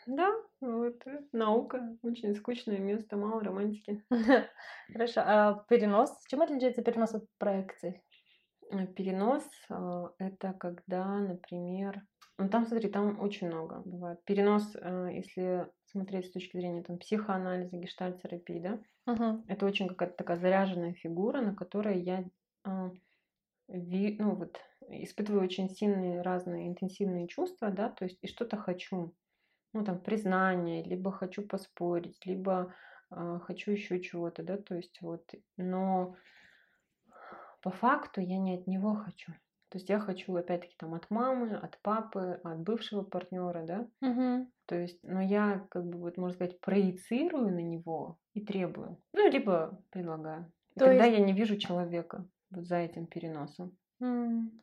Да, 0.08 0.32
вот 0.62 1.06
э, 1.08 1.22
наука, 1.32 1.98
очень 2.02 2.36
скучное 2.36 2.80
место, 2.80 3.18
мало 3.18 3.44
романтики. 3.44 4.04
Хорошо. 4.94 5.22
А 5.26 5.66
перенос? 5.68 6.24
Чем 6.28 6.42
отличается 6.42 6.82
перенос 6.82 7.14
от 7.16 7.26
проекции? 7.38 8.04
Э, 8.72 8.88
Перенос 8.88 9.50
а, 9.70 10.12
это 10.18 10.54
когда, 10.54 11.18
например, 11.18 12.04
ну 12.38 12.50
там 12.50 12.66
смотри, 12.66 12.90
там 12.90 13.20
очень 13.20 13.48
много 13.48 13.82
бывает. 13.86 14.24
Перенос, 14.26 14.76
э, 14.76 15.10
если 15.14 15.72
смотреть 15.86 16.28
с 16.28 16.32
точки 16.32 16.58
зрения 16.58 16.84
там 16.84 16.98
психоанализа, 16.98 17.78
гештальт-терапии, 17.78 18.60
да, 18.60 18.80
Мгм. 19.06 19.44
это 19.48 19.66
очень 19.66 19.88
какая-то 19.90 20.16
такая 20.16 20.38
заряженная 20.38 20.94
фигура, 20.94 21.42
на 21.42 21.56
которой 21.56 22.02
я 22.02 22.26
а, 22.64 22.92
ви- 23.68 24.18
ну, 24.20 24.36
вот, 24.36 24.62
испытываю 24.90 25.44
очень 25.44 25.70
сильные 25.70 26.22
разные 26.22 26.68
интенсивные 26.68 27.28
чувства, 27.28 27.72
да, 27.72 27.90
то 27.90 28.06
есть 28.06 28.20
и 28.22 28.28
что-то 28.28 28.58
хочу. 28.58 29.16
Ну, 29.74 29.84
там, 29.86 30.00
признание, 30.02 30.84
либо 30.84 31.12
хочу 31.12 31.48
поспорить, 31.48 32.26
либо 32.26 32.74
а, 33.10 33.40
хочу 33.40 33.72
еще 33.72 34.02
чего-то, 34.02 34.44
да, 34.44 34.58
то 34.58 34.76
есть 34.76 35.02
вот, 35.02 35.32
но 35.58 36.16
по 37.62 37.70
факту 37.72 38.22
я 38.22 38.38
не 38.38 38.56
от 38.56 38.68
него 38.68 38.96
хочу. 38.96 39.32
То 39.70 39.78
есть 39.78 39.88
я 39.88 40.00
хочу, 40.00 40.36
опять-таки, 40.36 40.76
там, 40.78 40.94
от 40.94 41.10
мамы, 41.10 41.56
от 41.56 41.80
папы, 41.82 42.42
от 42.44 42.60
бывшего 42.60 43.04
партнера, 43.04 43.64
да, 43.66 43.88
Мгм. 44.02 44.52
то 44.66 44.76
есть, 44.76 45.00
но 45.04 45.22
я, 45.22 45.66
как 45.70 45.86
бы, 45.86 45.98
вот, 46.00 46.18
можно 46.18 46.36
сказать, 46.36 46.60
проецирую 46.60 47.54
на 47.54 47.62
него 47.62 48.18
и 48.34 48.42
требую. 48.46 49.02
Ну, 49.14 49.30
либо 49.30 49.82
предлагаю. 49.90 50.52
И 50.76 50.80
То 50.80 50.86
тогда 50.88 51.06
есть- 51.06 51.20
я 51.20 51.26
не 51.26 51.32
вижу 51.32 51.58
человека 51.58 52.28
вот 52.50 52.66
за 52.66 52.78
этим 52.78 53.08
переносом. 53.08 53.78
М. 54.02 54.60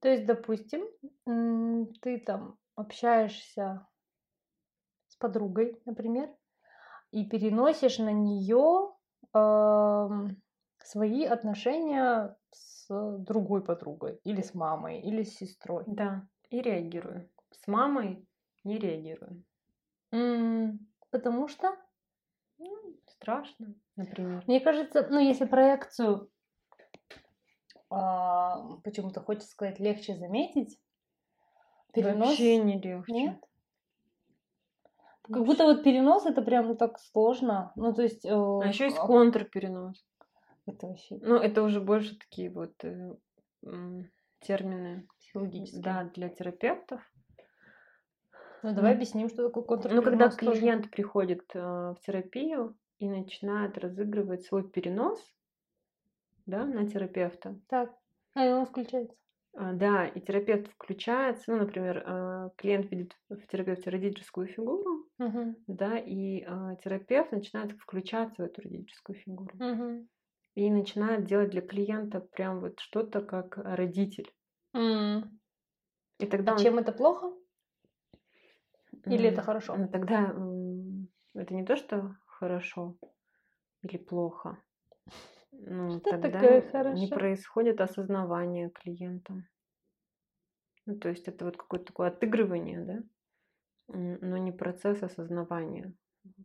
То 0.00 0.08
есть, 0.08 0.26
допустим, 0.26 0.82
ты 2.02 2.18
там 2.18 2.58
общаешься 2.74 3.86
подругой, 5.20 5.80
например, 5.84 6.30
и 7.12 7.24
переносишь 7.26 7.98
на 7.98 8.12
нее 8.12 8.92
свои 10.82 11.24
отношения 11.24 12.36
с 12.52 12.86
другой 13.18 13.62
подругой, 13.62 14.20
или 14.24 14.42
с 14.42 14.54
мамой, 14.54 15.00
или 15.00 15.22
с 15.22 15.36
сестрой. 15.36 15.84
Да, 15.86 16.26
и 16.50 16.60
реагирую. 16.60 17.28
С 17.52 17.68
мамой 17.68 18.26
не 18.64 18.78
реагирую. 18.78 19.44
М, 20.12 20.86
Потому 21.10 21.48
что, 21.48 21.76
Ну, 22.58 22.96
страшно, 23.06 23.74
например. 23.96 24.44
мне 24.46 24.60
кажется, 24.60 25.06
ну, 25.10 25.18
если 25.18 25.44
проекцию 25.44 26.30
а, 27.90 28.76
почему-то 28.84 29.20
хочется 29.20 29.50
сказать 29.50 29.80
легче 29.80 30.16
заметить, 30.16 30.78
перенос 31.92 32.38
Вообще 32.38 32.56
не 32.58 32.80
легче. 32.80 33.12
нет. 33.12 33.44
Как 35.32 35.44
будто 35.44 35.64
вот 35.64 35.82
перенос 35.84 36.26
это 36.26 36.42
прям 36.42 36.76
так 36.76 36.98
сложно. 36.98 37.72
Ну, 37.76 37.92
то 37.92 38.02
есть... 38.02 38.24
А 38.26 38.66
еще 38.66 38.84
есть 38.84 38.98
а, 38.98 39.06
контрперенос. 39.06 40.04
Это 40.66 40.86
вообще 40.88 41.18
Ну, 41.20 41.36
это 41.36 41.62
уже 41.62 41.80
больше 41.80 42.16
такие 42.18 42.50
вот 42.50 42.74
э, 42.84 43.14
м, 43.64 44.10
термины, 44.40 45.06
психологически. 45.18 45.78
да, 45.80 46.04
для 46.04 46.28
терапевтов. 46.28 47.00
Ну, 48.62 48.74
давай 48.74 48.92
М. 48.92 48.96
объясним, 48.96 49.28
что 49.28 49.46
такое 49.48 49.64
Ну, 49.64 49.68
контрперенос. 49.68 50.02
когда 50.04 50.28
тоже. 50.28 50.60
клиент 50.60 50.90
приходит 50.90 51.42
э, 51.54 51.60
в 51.60 51.96
терапию 52.04 52.76
и 52.98 53.08
начинает 53.08 53.78
разыгрывать 53.78 54.42
свой 54.42 54.68
перенос, 54.68 55.24
да, 56.46 56.64
на 56.64 56.86
терапевта, 56.86 57.56
Так, 57.68 57.94
а 58.34 58.46
и 58.46 58.50
он 58.50 58.66
включается. 58.66 59.16
А, 59.54 59.72
да, 59.72 60.06
и 60.06 60.20
терапевт 60.20 60.68
включается, 60.72 61.50
ну, 61.52 61.58
например, 61.58 62.02
э, 62.06 62.50
клиент 62.56 62.90
видит 62.90 63.16
в 63.28 63.46
терапевте 63.46 63.90
родительскую 63.90 64.46
фигуру, 64.46 65.06
Мгм, 65.18 65.54
да, 65.66 65.98
и 65.98 66.40
э, 66.42 66.76
терапевт 66.82 67.32
начинает 67.32 67.72
включаться 67.72 68.42
в 68.42 68.46
эту 68.46 68.62
родительскую 68.62 69.16
фигуру 69.18 69.58
мгм. 69.58 70.08
и 70.54 70.70
начинает 70.70 71.24
делать 71.26 71.50
для 71.50 71.62
клиента 71.62 72.20
прям 72.20 72.60
вот 72.60 72.80
что-то 72.80 73.22
как 73.22 73.58
родитель. 73.58 74.32
М. 74.74 75.40
И 76.18 76.26
тогда 76.26 76.54
А 76.54 76.56
он 76.56 76.64
чем 76.64 76.78
это 76.78 76.92
плохо? 76.92 77.32
Или 79.08 79.28
это 79.28 79.42
М, 79.42 79.42
хорошо? 79.42 79.88
Тогда 79.92 80.32
это 81.34 81.54
не 81.54 81.64
то, 81.64 81.76
что 81.76 82.16
хорошо 82.26 82.96
или 83.82 83.98
плохо. 83.98 84.62
Ну, 85.62 86.00
Что 86.00 86.14
тогда 86.14 86.42
такое 86.42 86.62
не 86.88 87.06
хорошо? 87.06 87.16
происходит 87.16 87.80
осознавание 87.80 88.68
клиента. 88.68 89.44
Ну, 90.86 90.98
то 90.98 91.08
есть 91.08 91.26
это 91.28 91.44
вот 91.46 91.56
какое-то 91.56 91.86
такое 91.86 92.08
отыгрывание, 92.08 92.84
да, 92.84 93.02
но 93.88 94.36
не 94.38 94.52
процесс 94.52 95.02
осознавания, 95.02 95.94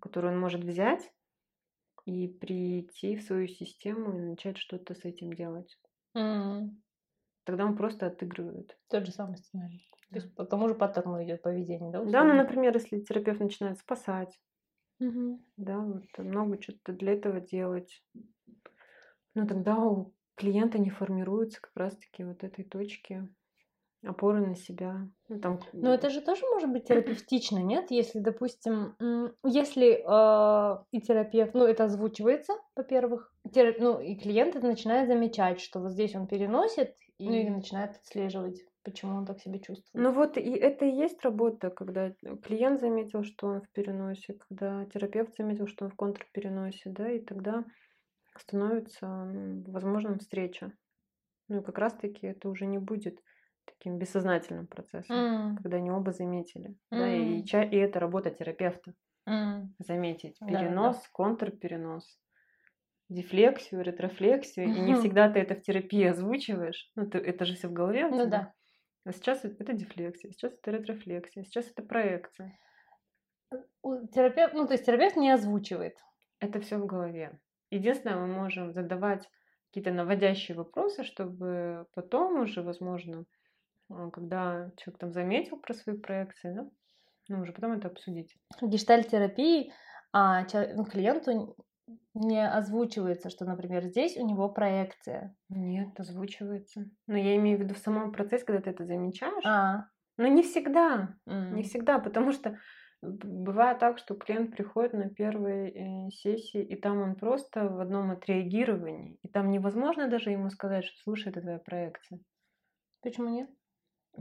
который 0.02 0.32
он 0.32 0.40
может 0.40 0.64
взять 0.64 1.14
и 2.06 2.28
прийти 2.28 3.18
в 3.18 3.24
свою 3.24 3.48
систему 3.48 4.18
и 4.18 4.22
начать 4.22 4.58
что-то 4.58 4.96
с 4.96 5.06
этим 5.06 5.34
делать. 5.34 5.80
М. 6.16 6.82
Тогда 7.46 7.66
он 7.66 7.78
просто 7.78 8.08
отыгрывает. 8.08 8.78
Тот 8.90 9.06
же 9.06 9.12
самый 9.12 9.38
сценарий. 9.38 9.88
То 10.12 10.18
Да. 10.18 10.20
есть 10.20 10.34
по 10.36 10.46
тому 10.46 10.68
же 10.68 10.76
паттерну 10.76 11.24
идет 11.24 11.42
поведение, 11.44 11.92
да? 11.92 12.02
Да, 12.04 12.24
ну, 12.24 12.34
например, 12.36 12.74
если 12.74 13.02
терапевт 13.02 13.42
начинает 13.42 13.80
спасать, 13.80 14.40
Мгм. 15.00 15.40
да, 15.58 15.80
вот 15.80 16.06
много 16.18 16.62
что-то 16.62 16.94
для 16.94 17.14
этого 17.14 17.42
делать. 17.42 18.04
Но 19.36 19.46
тогда 19.46 19.78
у 19.78 20.14
клиента 20.36 20.80
не 20.80 20.90
формируется 20.90 21.62
как 21.62 21.76
раз-таки 21.76 22.24
вот 22.24 22.44
этой 22.44 22.66
точки 22.66 23.30
опоры 24.04 24.46
на 24.46 24.56
себя. 24.56 25.08
Ну, 25.30 25.40
там... 25.40 25.60
Но 25.74 25.94
это 25.94 26.10
же 26.10 26.22
тоже 26.22 26.42
может 26.52 26.72
быть 26.72 26.86
терапевтично, 26.88 27.60
нет? 27.60 27.92
Если, 27.92 28.20
допустим, 28.20 28.96
если 29.44 30.04
э, 30.04 30.84
и 30.92 31.02
терапевт, 31.02 31.54
ну, 31.54 31.66
это 31.66 31.86
озвучивается, 31.86 32.54
во-первых, 32.76 33.34
терап... 33.54 33.78
ну, 33.80 34.00
и 34.00 34.16
клиент 34.16 34.56
это 34.56 34.68
начинает 34.68 35.08
замечать, 35.08 35.60
что 35.60 35.80
вот 35.80 35.92
здесь 35.92 36.16
он 36.16 36.28
переносит, 36.28 36.96
и... 37.18 37.28
ну, 37.28 37.34
и 37.34 37.50
начинает 37.50 37.96
отслеживать 37.98 38.64
почему 38.84 39.16
он 39.18 39.26
так 39.26 39.40
себя 39.40 39.58
чувствует. 39.58 39.90
Ну 39.94 40.12
вот 40.12 40.38
и 40.38 40.52
это 40.52 40.86
и 40.86 40.96
есть 40.96 41.20
работа, 41.24 41.72
когда 41.72 42.12
клиент 42.44 42.80
заметил, 42.80 43.24
что 43.24 43.48
он 43.48 43.62
в 43.62 43.70
переносе, 43.72 44.38
когда 44.48 44.86
терапевт 44.86 45.36
заметил, 45.36 45.66
что 45.66 45.86
он 45.86 45.92
в 45.92 45.96
контрпереносе, 45.96 46.92
да, 46.92 47.10
и 47.10 47.20
тогда 47.20 47.66
становится 48.40 49.08
возможным 49.68 50.20
встреча. 50.20 50.72
Ну 51.48 51.60
и 51.60 51.64
как 51.64 51.78
раз-таки 51.78 52.28
это 52.28 52.50
уже 52.50 52.66
не 52.66 52.80
будет 52.80 53.20
таким 53.66 53.98
бессознательным 53.98 54.68
процессом, 54.68 55.16
mm. 55.16 55.58
когда 55.62 55.78
они 55.78 55.92
оба 55.92 56.12
заметили. 56.12 56.72
Mm. 56.92 56.98
Да, 56.98 57.14
и, 57.14 57.68
и 57.70 57.78
это 57.78 58.00
работа 58.00 58.32
терапевта. 58.32 58.94
Mm. 59.28 59.68
Заметить 59.80 60.38
перенос, 60.40 60.98
да, 60.98 61.02
да. 61.02 61.10
контрперенос, 61.12 62.20
дефлексию, 63.10 63.84
ретрофлексию. 63.84 64.68
Mm-hmm. 64.68 64.76
И 64.76 64.82
не 64.82 64.96
всегда 64.96 65.30
ты 65.30 65.40
это 65.40 65.56
в 65.56 65.62
терапии 65.62 66.04
озвучиваешь. 66.06 66.92
Ну, 66.96 67.10
ты, 67.10 67.18
это 67.20 67.46
же 67.46 67.56
все 67.56 67.68
в 67.68 67.74
голове. 67.74 68.08
Ну 68.08 68.30
да. 68.30 68.54
А 69.06 69.12
сейчас 69.12 69.46
это 69.46 69.74
дефлексия, 69.74 70.32
сейчас 70.32 70.54
это 70.54 70.72
ретрофлексия, 70.72 71.44
сейчас 71.44 71.70
это 71.70 71.84
проекция. 71.84 72.58
Терапевт, 74.12 74.54
ну, 74.54 74.66
то 74.66 74.74
есть 74.74 74.86
терапевт 74.86 75.16
не 75.16 75.30
озвучивает. 75.32 75.98
Это 76.40 76.60
все 76.60 76.78
в 76.78 76.86
голове. 76.88 77.40
Единственное, 77.70 78.18
мы 78.18 78.28
можем 78.28 78.72
задавать 78.72 79.30
какие-то 79.68 79.92
наводящие 79.92 80.56
вопросы, 80.56 81.04
чтобы 81.04 81.86
потом 81.94 82.42
уже, 82.42 82.62
возможно, 82.62 83.26
а, 83.90 84.10
когда 84.10 84.72
человек 84.78 85.00
там 85.00 85.12
заметил 85.12 85.58
про 85.58 85.74
свои 85.74 85.98
проекции, 85.98 86.54
да, 86.54 86.70
ну, 87.28 87.42
уже 87.42 87.54
потом 87.54 87.74
это 87.74 87.88
обсудить. 87.88 88.36
В 88.62 88.68
гештальтерапии 88.68 89.74
а, 90.14 90.46
ну, 90.76 90.86
клиенту 90.86 91.56
не 92.14 92.48
озвучивается, 92.48 93.30
что, 93.30 93.46
например, 93.46 93.84
здесь 93.84 94.16
у 94.18 94.26
него 94.26 94.50
проекция. 94.50 95.36
Нет, 95.50 96.00
озвучивается. 96.00 96.90
Но 97.08 97.18
я 97.18 97.36
имею 97.36 97.58
в 97.58 97.62
виду 97.62 97.76
в 97.76 97.80
самом 97.80 98.12
процессе, 98.12 98.46
когда 98.46 98.62
ты 98.62 98.70
это 98.70 98.86
замечаешь. 98.86 99.46
А. 99.46 99.88
Но 100.18 100.28
не 100.28 100.42
всегда. 100.44 101.16
Mm. 101.28 101.56
Не 101.56 101.64
всегда, 101.64 102.00
потому 102.00 102.32
что 102.32 102.58
бывает 103.06 103.80
так, 103.80 103.98
что 103.98 104.16
клиент 104.16 104.56
приходит 104.56 104.94
на 104.94 105.10
первой 105.10 105.70
э, 105.70 106.10
сессии, 106.12 106.64
и 106.64 106.76
там 106.76 107.02
он 107.02 107.16
просто 107.16 107.68
в 107.68 107.80
одном 107.80 108.12
отреагировании. 108.12 109.18
И 109.24 109.28
там 109.28 109.50
невозможно 109.52 110.08
даже 110.08 110.32
ему 110.32 110.50
сказать, 110.50 110.86
что 110.86 110.98
слушай, 111.04 111.30
это 111.30 111.42
твоя 111.42 111.60
проекция. 111.60 112.20
Почему 113.02 113.30
нет? 113.30 113.50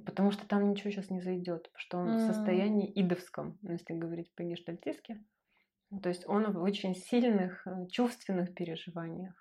Потому 0.04 0.30
что 0.32 0.46
там 0.46 0.70
ничего 0.70 0.90
сейчас 0.90 1.10
не 1.10 1.20
зайдет, 1.20 1.70
потому 1.72 1.78
что 1.78 1.98
он 1.98 2.08
mm. 2.08 2.16
в 2.16 2.20
состоянии 2.20 2.92
идовском, 2.94 3.58
если 3.62 3.94
говорить 3.94 4.34
по-гештальтистски. 4.34 5.24
То 6.02 6.08
есть 6.08 6.28
он 6.28 6.50
в 6.52 6.62
очень 6.62 6.94
сильных 6.94 7.66
э, 7.66 7.86
чувственных 7.88 8.54
переживаниях. 8.54 9.34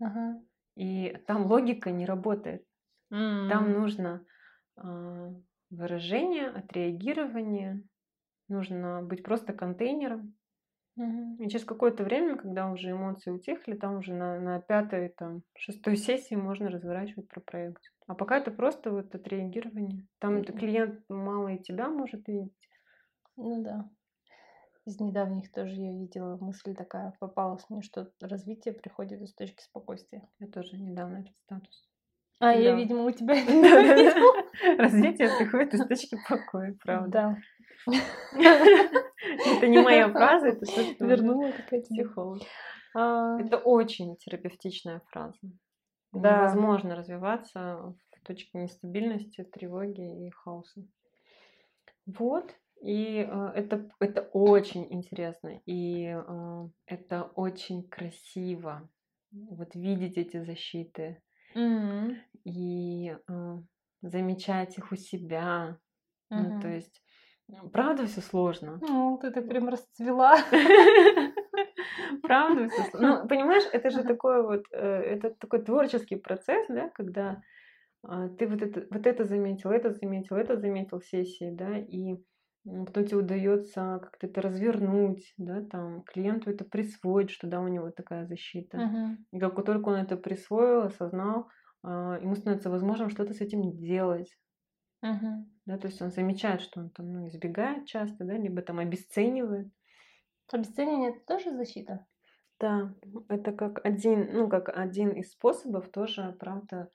Ага. 0.00 0.40
И 0.76 1.16
там 1.26 1.46
логика 1.46 1.90
не 1.90 2.06
работает. 2.06 2.64
Mm. 3.12 3.48
Там 3.48 3.72
нужно 3.72 4.24
э, 4.76 5.34
выражение, 5.70 6.48
отреагирование, 6.48 7.82
нужно 8.48 9.02
быть 9.02 9.22
просто 9.22 9.52
контейнером. 9.52 10.34
Mm-hmm. 10.98 11.36
И 11.38 11.48
через 11.48 11.64
какое-то 11.64 12.02
время, 12.02 12.36
когда 12.36 12.70
уже 12.70 12.90
эмоции 12.90 13.30
утихли, 13.30 13.74
там 13.74 13.98
уже 13.98 14.14
на, 14.14 14.40
на 14.40 14.60
пятой, 14.60 15.10
там, 15.10 15.42
шестой 15.56 15.96
сессии 15.96 16.34
можно 16.34 16.70
разворачивать 16.70 17.28
про 17.28 17.40
проекцию. 17.40 17.92
А 18.06 18.14
пока 18.14 18.38
это 18.38 18.50
просто 18.50 18.90
вот 18.90 19.14
отреагирование. 19.14 20.06
Там 20.18 20.38
mm-hmm. 20.38 20.58
клиент 20.58 21.00
мало 21.08 21.48
и 21.48 21.62
тебя 21.62 21.88
может 21.88 22.26
видеть. 22.26 22.52
Ну 23.36 23.62
да 23.62 23.88
из 24.88 24.98
недавних 25.00 25.52
тоже 25.52 25.74
я 25.74 25.92
видела 25.92 26.38
мысль 26.40 26.74
такая, 26.74 27.12
попалась 27.20 27.64
мне, 27.68 27.82
что 27.82 28.10
развитие 28.20 28.72
приходит 28.72 29.20
из 29.20 29.34
точки 29.34 29.62
спокойствия. 29.62 30.26
Я 30.40 30.46
тоже 30.48 30.78
недавно 30.78 31.18
этот 31.18 31.36
статус. 31.44 31.86
А, 32.40 32.52
я, 32.54 32.74
видимо, 32.74 33.04
у 33.04 33.10
тебя 33.10 33.34
Развитие 34.78 35.28
приходит 35.38 35.74
из 35.74 35.86
точки 35.86 36.16
покоя, 36.26 36.74
правда. 36.82 37.10
Да. 37.10 37.36
Это 37.86 39.68
не 39.68 39.80
моя 39.80 40.10
фраза, 40.10 40.48
это 40.48 40.66
что 40.66 41.04
Вернула 41.04 41.50
какая-то 41.52 41.86
психолог. 41.86 42.42
А. 42.94 43.40
Это 43.40 43.58
очень 43.58 44.16
терапевтичная 44.16 45.02
фраза. 45.06 45.38
Да. 46.12 46.38
Невозможно 46.38 46.96
развиваться 46.96 47.94
в 48.10 48.26
точке 48.26 48.58
нестабильности, 48.58 49.44
тревоги 49.44 50.26
и 50.26 50.30
хаоса. 50.30 50.84
Вот. 52.06 52.54
И 52.80 53.26
э, 53.28 53.52
это, 53.54 53.90
это 53.98 54.22
очень 54.32 54.86
интересно, 54.92 55.60
и 55.66 56.06
э, 56.06 56.68
это 56.86 57.24
очень 57.34 57.82
красиво. 57.88 58.88
Вот 59.32 59.74
видеть 59.74 60.16
эти 60.16 60.42
защиты 60.44 61.20
mm-hmm. 61.56 62.16
и 62.44 63.16
э, 63.28 63.58
замечать 64.02 64.78
их 64.78 64.92
у 64.92 64.96
себя. 64.96 65.78
Mm-hmm. 66.32 66.36
Ну, 66.36 66.60
то 66.60 66.68
есть, 66.68 67.02
правда, 67.72 68.06
все 68.06 68.20
сложно. 68.20 68.78
Ну, 68.80 69.18
ты 69.20 69.30
так 69.30 69.48
прям 69.48 69.68
расцвела. 69.68 70.36
Правда, 72.22 72.68
все 72.68 72.82
сложно. 72.90 73.22
Ну, 73.22 73.28
понимаешь, 73.28 73.64
это 73.72 73.90
же 73.90 74.02
такой 74.02 74.42
вот, 74.42 74.64
э, 74.72 74.78
это 74.78 75.30
такой 75.30 75.62
творческий 75.62 76.16
процесс, 76.16 76.66
да, 76.68 76.90
когда 76.90 77.42
э, 78.08 78.28
ты 78.38 78.46
вот 78.46 78.62
это, 78.62 78.86
вот 78.90 79.06
это 79.06 79.24
заметил, 79.24 79.70
это 79.70 79.92
заметил, 79.92 80.36
это 80.36 80.56
заметил 80.56 81.00
в 81.00 81.04
сессии, 81.04 81.50
да, 81.50 81.78
и 81.78 82.16
потом 82.64 83.04
тебе 83.04 83.18
удается 83.18 83.98
как-то 84.02 84.26
это 84.26 84.42
развернуть, 84.42 85.32
да, 85.36 85.62
там, 85.62 86.02
клиенту 86.02 86.50
это 86.50 86.64
присвоить, 86.64 87.30
что 87.30 87.46
да, 87.46 87.60
у 87.60 87.68
него 87.68 87.90
такая 87.90 88.26
защита. 88.26 88.76
Uh-huh. 88.78 89.16
И 89.32 89.38
как 89.38 89.64
только 89.64 89.88
он 89.88 89.96
это 89.96 90.16
присвоил, 90.16 90.82
осознал, 90.82 91.48
а, 91.82 92.18
ему 92.20 92.34
становится 92.34 92.70
возможным 92.70 93.10
что-то 93.10 93.32
с 93.32 93.40
этим 93.40 93.76
делать. 93.76 94.36
Uh-huh. 95.04 95.44
Да, 95.68 95.76
то 95.76 95.86
есть 95.86 96.00
он 96.00 96.10
замечает, 96.10 96.62
что 96.62 96.80
он 96.80 96.88
там 96.88 97.12
ну, 97.12 97.28
избегает 97.28 97.84
часто, 97.84 98.24
да, 98.24 98.38
либо 98.38 98.62
там 98.62 98.78
обесценивает. 98.78 99.70
Обесценивание 100.50 101.10
это 101.10 101.20
тоже 101.26 101.54
защита? 101.54 102.06
Да, 102.58 102.94
это 103.28 103.52
как 103.52 103.84
один, 103.84 104.32
ну, 104.32 104.48
как 104.48 104.70
один 104.70 105.10
из 105.10 105.30
способов 105.30 105.90
тоже, 105.90 106.34
правда. 106.40 106.90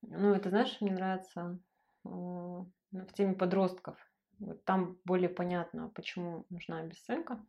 Ну, 0.00 0.32
это, 0.32 0.48
знаешь, 0.48 0.74
мне 0.80 0.92
нравится 0.92 1.60
в 2.02 2.66
теме 3.12 3.34
подростков 3.34 3.98
вот 4.38 4.64
там 4.64 4.98
более 5.04 5.28
понятно, 5.28 5.90
почему 5.90 6.46
нужна 6.48 6.78
обесценка. 6.78 7.44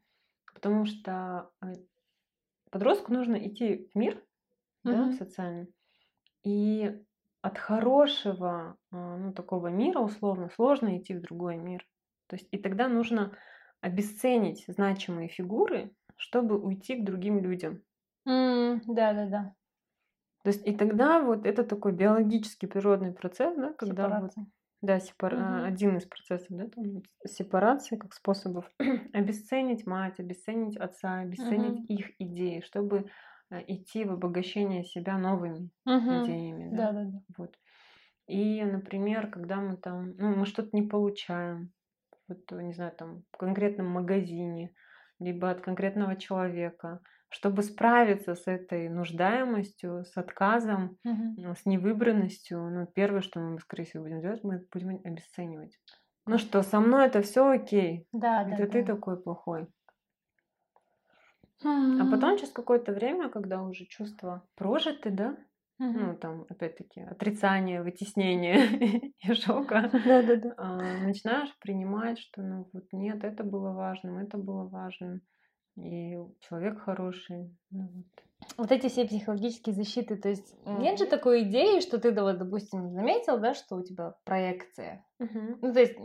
Потому 0.53 0.85
что 0.85 1.49
э, 1.61 1.67
подростку 2.69 3.13
нужно 3.13 3.37
идти 3.37 3.89
в 3.93 3.97
мир, 3.97 4.15
mm-hmm. 4.85 4.91
да, 4.91 5.11
социальный. 5.13 5.73
И 6.43 7.01
от 7.43 7.57
хорошего, 7.57 8.77
а, 8.91 9.17
ну, 9.17 9.33
такого 9.33 9.67
мира, 9.67 9.99
условно, 9.99 10.49
сложно 10.55 10.97
идти 10.97 11.13
в 11.13 11.21
другой 11.21 11.57
мир. 11.57 11.85
То 12.27 12.37
есть 12.37 12.47
и 12.51 12.57
тогда 12.57 12.87
нужно 12.87 13.37
обесценить 13.81 14.63
значимые 14.67 15.27
фигуры, 15.27 15.93
чтобы 16.15 16.57
уйти 16.57 16.95
к 16.95 17.03
другим 17.03 17.39
людям. 17.39 17.83
Mm, 18.25 18.79
да, 18.87 19.13
да, 19.13 19.25
да. 19.27 19.53
То 20.43 20.51
есть 20.51 20.65
и 20.65 20.73
тогда 20.73 21.21
вот 21.21 21.45
это 21.45 21.65
такой 21.65 21.91
биологический 21.91 22.67
природный 22.67 23.11
процесс, 23.11 23.55
да, 23.57 23.73
когда 23.73 24.05
Сепарация. 24.05 24.43
вот 24.43 24.53
да, 24.81 24.99
сепар... 24.99 25.33
угу. 25.33 25.63
один 25.65 25.97
из 25.97 26.05
процессов, 26.05 26.47
да, 26.49 26.67
там, 26.67 27.03
сепарации 27.25 27.97
как 27.97 28.13
способов 28.13 28.69
обесценить 29.13 29.85
мать, 29.85 30.19
обесценить 30.19 30.77
отца, 30.77 31.19
обесценить 31.19 31.79
угу. 31.79 31.93
их 31.93 32.11
идеи, 32.19 32.61
чтобы 32.61 33.09
идти 33.61 34.05
в 34.05 34.11
обогащение 34.11 34.83
себя 34.83 35.17
новыми 35.17 35.69
угу. 35.85 36.23
идеями. 36.23 36.75
Да? 36.75 36.91
Да, 36.91 37.03
да, 37.03 37.11
да. 37.11 37.21
Вот. 37.37 37.59
И, 38.27 38.63
например, 38.63 39.29
когда 39.29 39.57
мы 39.57 39.77
там, 39.77 40.15
ну, 40.17 40.35
мы 40.35 40.45
что-то 40.45 40.69
не 40.73 40.81
получаем, 40.81 41.71
вот, 42.27 42.51
не 42.51 42.73
знаю, 42.73 42.93
там, 42.93 43.23
в 43.31 43.37
конкретном 43.37 43.87
магазине, 43.87 44.73
либо 45.19 45.49
от 45.49 45.61
конкретного 45.61 46.15
человека, 46.15 47.01
чтобы 47.29 47.63
справиться 47.63 48.35
с 48.35 48.47
этой 48.47 48.89
нуждаемостью, 48.89 50.05
с 50.05 50.15
отказом, 50.17 50.97
угу. 51.03 51.55
с 51.55 51.65
невыбранностью, 51.65 52.59
ну, 52.69 52.85
первое, 52.85 53.21
что 53.21 53.39
мы, 53.39 53.59
скорее 53.59 53.85
всего, 53.85 54.03
будем 54.03 54.21
делать, 54.21 54.43
мы 54.43 54.65
будем 54.71 55.01
обесценивать. 55.03 55.77
Ну 56.25 56.37
что, 56.37 56.61
со 56.61 56.79
мной 56.79 57.07
это 57.07 57.21
все 57.21 57.49
окей. 57.49 58.07
Да, 58.13 58.43
это 58.43 58.65
да, 58.65 58.67
ты 58.67 58.83
да. 58.83 58.93
такой 58.95 59.21
плохой. 59.21 59.67
А 61.65 62.05
потом 62.11 62.37
через 62.37 62.51
какое-то 62.51 62.91
время, 62.91 63.29
когда 63.29 63.61
уже 63.61 63.85
чувства 63.85 64.47
прожиты, 64.55 65.11
да, 65.11 65.37
угу. 65.79 65.99
ну 65.99 66.17
там 66.17 66.45
опять-таки 66.49 67.01
отрицание, 67.01 67.81
вытеснение 67.81 69.13
и 69.21 69.33
шока, 69.33 69.89
Да-да-да. 69.91 70.53
А, 70.57 70.97
начинаешь 70.99 71.55
принимать, 71.59 72.19
что 72.19 72.41
ну 72.41 72.69
вот 72.73 72.85
нет, 72.91 73.23
это 73.23 73.43
было 73.43 73.71
важным, 73.71 74.17
это 74.17 74.37
было 74.37 74.67
важным 74.67 75.21
и 75.75 76.17
человек 76.47 76.81
хороший. 76.81 77.55
Ну, 77.71 77.89
вот. 77.93 78.05
вот 78.57 78.71
эти 78.71 78.87
все 78.87 79.05
психологические 79.05 79.73
защиты, 79.73 80.15
то 80.15 80.29
есть 80.29 80.55
нет 80.65 80.99
же 80.99 81.05
такой 81.05 81.43
идеи, 81.43 81.79
что 81.79 81.97
ты, 81.97 82.11
да, 82.11 82.23
вот, 82.23 82.37
допустим, 82.37 82.91
заметил, 82.91 83.39
да, 83.39 83.53
что 83.53 83.77
у 83.77 83.83
тебя 83.83 84.13
проекция. 84.23 85.05
Мгм. 85.19 85.59
Ну, 85.61 85.73
то 85.73 85.79
есть 85.79 85.95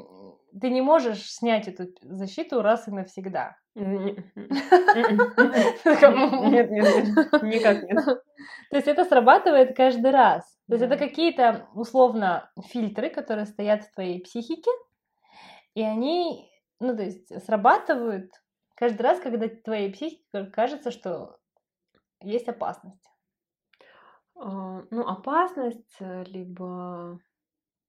ты 0.61 0.71
не 0.71 0.81
можешь 0.81 1.31
снять 1.31 1.69
эту 1.69 1.89
защиту 2.03 2.63
раз 2.63 2.89
и 2.89 2.91
навсегда. 2.91 3.57
Нет, 3.75 4.19
нет, 6.71 6.71
нет, 6.71 7.43
никак 7.43 7.83
нет. 7.83 8.05
То 8.71 8.77
есть 8.77 8.89
это 8.89 9.05
срабатывает 9.05 9.77
каждый 9.77 10.11
раз. 10.11 10.45
То 10.69 10.75
есть 10.75 10.85
это 10.85 10.97
какие-то 10.97 11.69
условно 11.75 12.51
фильтры, 12.67 13.09
которые 13.09 13.47
стоят 13.47 13.85
в 13.85 13.95
твоей 13.95 14.21
психике, 14.21 14.71
и 15.75 15.83
они, 15.83 16.51
ну, 16.81 16.97
то 16.97 17.03
есть 17.05 17.45
срабатывают 17.45 18.31
каждый 18.79 19.03
раз, 19.03 19.19
когда 19.19 19.49
твоей 19.49 19.93
психике 19.93 20.47
кажется, 20.47 20.93
что 20.93 21.41
есть 22.23 22.49
опасность. 22.49 23.05
А, 24.37 24.83
Ну, 24.91 25.07
опасность, 25.07 25.97
э, 26.01 26.25
либо... 26.25 27.19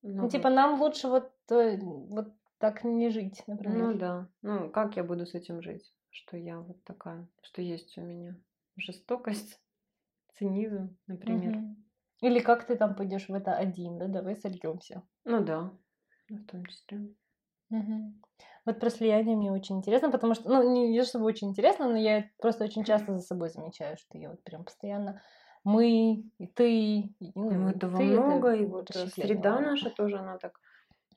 Ну, 0.02 0.23
Ну, 0.23 0.30
типа, 0.30 0.49
нам 0.49 0.82
лучше 0.82 1.08
вот, 1.08 1.32
э, 1.52 1.78
вот 1.78 2.34
так 2.58 2.84
не 2.84 3.10
жить, 3.10 3.43
ну 3.47 3.54
например. 3.54 3.97
да. 3.97 4.30
Ну, 4.41 4.69
как 4.71 4.97
я 4.97 5.04
буду 5.04 5.25
с 5.25 5.36
этим 5.36 5.62
жить? 5.62 5.93
Что 6.10 6.38
я 6.38 6.60
вот 6.60 6.84
такая, 6.84 7.28
что 7.43 7.62
есть 7.62 7.97
у 7.97 8.02
меня 8.02 8.36
жестокость, 8.78 9.62
цинизм, 10.34 10.97
например. 11.08 11.56
Мгм. 11.56 11.86
Или 12.21 12.39
как 12.39 12.65
ты 12.65 12.75
там 12.75 12.95
пойдешь 12.95 13.30
в 13.30 13.34
это 13.34 13.54
один, 13.54 13.99
да, 13.99 14.08
давай 14.08 14.36
сольемся. 14.36 15.04
Ну 15.23 15.43
да, 15.43 15.71
ну, 16.30 16.38
в 16.38 16.45
том 16.45 16.65
числе. 16.65 17.13
Мгм. 17.70 18.22
Вот 18.66 18.80
про 18.80 18.90
слияние 18.90 19.36
мне 19.36 19.52
очень 19.52 19.78
интересно, 19.78 20.12
потому 20.12 20.34
что, 20.34 20.50
ну, 20.50 20.88
не 20.90 21.00
то 21.00 21.06
чтобы 21.06 21.26
очень 21.26 21.50
интересно, 21.50 21.90
но 21.90 21.98
я 21.98 22.30
просто 22.40 22.64
очень 22.64 22.84
часто 22.84 23.14
за 23.18 23.22
собой 23.22 23.50
замечаю, 23.50 23.98
что 23.98 24.18
я 24.18 24.30
вот 24.30 24.44
прям 24.44 24.64
постоянно 24.66 25.22
мы 25.64 26.24
и 26.38 26.48
ты, 26.48 27.00
и, 27.00 27.32
ну, 27.36 27.50
Ну, 27.50 27.70
этого 27.70 27.98
ты, 27.98 28.04
это 28.16 28.32
много, 28.32 28.54
и 28.54 28.66
вот 28.66 28.96
э, 28.96 29.08
среда 29.08 29.60
наша 29.60 29.90
тоже, 29.90 30.18
она 30.18 30.38
так 30.38 30.60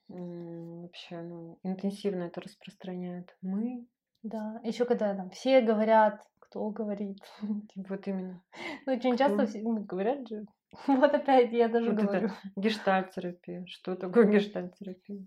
вообще, 0.09 1.21
ну, 1.23 1.59
интенсивно 1.63 2.25
это 2.25 2.41
распространяет. 2.41 3.37
Мы, 3.41 3.87
Да, 4.23 4.61
еще 4.65 4.85
когда 4.85 5.15
там 5.15 5.31
все 5.31 5.61
говорят, 5.61 6.23
кто 6.39 6.71
говорит. 6.71 7.19
вот 7.77 8.07
именно, 8.09 8.43
Ну, 8.87 8.93
Очень 8.95 9.17
часто 9.17 9.43
кто? 9.43 9.47
все 9.47 9.61
ну, 9.63 9.85
говорят 9.85 10.29
же. 10.29 10.47
Вот 10.87 11.15
опять 11.15 11.53
я 11.53 11.69
даже 11.69 11.91
Вот 11.91 12.03
это 12.03 12.03
говорю. 12.03 12.31
гештальт-терапия. 12.57 13.67
Что 13.67 13.95
такое 13.95 14.27
гештальт-терапия? 14.27 15.27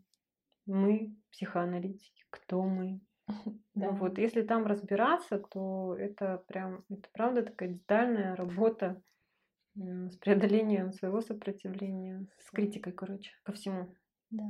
Мы, 0.65 1.15
психоаналитики, 1.31 2.25
кто 2.29 2.63
мы? 2.63 3.01
Да. 3.75 3.87
Ну 3.89 3.95
вот, 3.95 4.17
если 4.17 4.41
там 4.41 4.65
разбираться, 4.65 5.37
то 5.37 5.95
это 5.97 6.41
прям, 6.47 6.85
это 6.89 7.09
правда 7.11 7.43
такая 7.43 7.69
детальная 7.69 8.35
работа 8.37 9.01
с 9.75 10.15
преодолением 10.17 10.93
своего 10.93 11.19
сопротивления, 11.19 12.25
с 12.39 12.49
критикой, 12.51 12.93
короче, 12.93 13.31
ко 13.43 13.51
всему. 13.51 13.93
Да. 14.31 14.43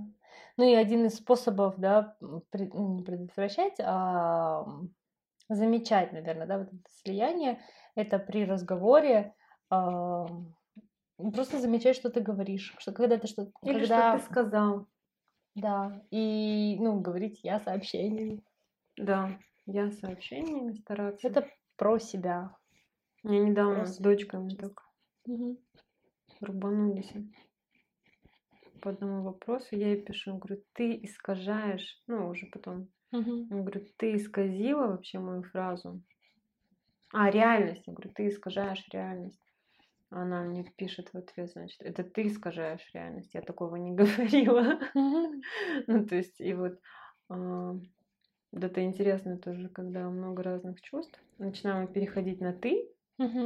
Ну 0.58 0.64
и 0.64 0.76
один 0.76 1.06
из 1.06 1.16
способов, 1.16 1.76
да, 1.78 2.16
ну, 2.22 2.44
не 2.54 3.04
предотвращать, 3.04 3.80
а 3.80 4.66
замечать, 5.50 6.14
наверное, 6.14 6.48
да, 6.48 6.60
вот 6.60 6.68
это 6.68 6.78
слияние, 7.02 7.62
это 7.96 8.20
при 8.20 8.46
разговоре 8.46 9.34
ам, 9.70 10.56
просто 11.18 11.60
замечать, 11.60 11.96
что 11.96 12.10
ты 12.10 12.22
говоришь, 12.22 12.76
что 12.78 12.92
когда 12.92 13.18
ты 13.18 13.28
что, 13.28 13.52
Или 13.64 13.80
когда, 13.80 14.18
что 14.18 14.20
ты 14.20 14.32
сказал. 14.32 14.88
Да, 15.56 16.02
и, 16.12 16.78
ну, 16.80 17.00
говорить 17.00 17.40
я 17.44 17.60
сообщениями. 17.60 18.44
Да, 18.98 19.40
я 19.66 19.92
сообщениями 19.92 20.74
стараться. 20.74 21.28
Это 21.28 21.48
про 21.78 22.00
себя. 22.00 22.56
Мне 23.24 23.40
недавно 23.40 23.80
про 23.80 23.86
с 23.86 23.96
себя 23.96 24.10
дочками 24.12 24.50
чисто. 24.50 24.68
так 24.70 24.84
Мгм. 25.26 25.58
рубанулись 26.42 27.12
по 28.82 28.92
одному 28.92 29.24
вопросу. 29.24 29.76
Я 29.76 29.94
ей 29.94 30.02
пишу, 30.02 30.38
говорю, 30.38 30.62
ты 30.74 31.00
искажаешь, 31.04 32.02
ну, 32.08 32.30
уже 32.30 32.46
потом, 32.48 32.90
Мгм. 33.12 33.48
я 33.50 33.62
говорю, 33.62 33.86
ты 33.98 34.16
исказила 34.16 34.88
вообще 34.88 35.20
мою 35.20 35.44
фразу. 35.44 36.04
А, 37.12 37.30
реальность. 37.32 37.88
Я 37.88 37.94
говорю, 37.94 38.12
ты 38.14 38.28
искажаешь 38.28 38.86
реальность. 38.92 39.45
Она 40.10 40.44
мне 40.44 40.64
пишет 40.78 41.10
в 41.14 41.18
ответ, 41.18 41.52
значит, 41.52 41.82
это 41.82 42.04
ты 42.04 42.28
искажаешь 42.28 42.90
реальность. 42.94 43.34
Я 43.34 43.42
такого 43.42 43.76
не 43.76 43.92
говорила. 43.96 44.80
Ну, 45.88 46.06
то 46.06 46.16
есть, 46.16 46.40
и 46.42 46.54
вот 46.54 46.80
а, 47.30 47.74
это 48.54 48.84
интересно 48.84 49.38
тоже, 49.40 49.70
когда 49.70 50.10
много 50.10 50.44
разных 50.44 50.82
чувств. 50.82 51.20
Начинаем 51.38 51.92
переходить 51.92 52.42
на 52.42 52.54
ты, 52.54 52.90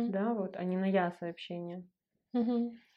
да, 0.07 0.33
вот, 0.33 0.57
а 0.57 0.63
не 0.65 0.77
на 0.77 0.85
я 0.89 1.11
сообщение. 1.13 1.87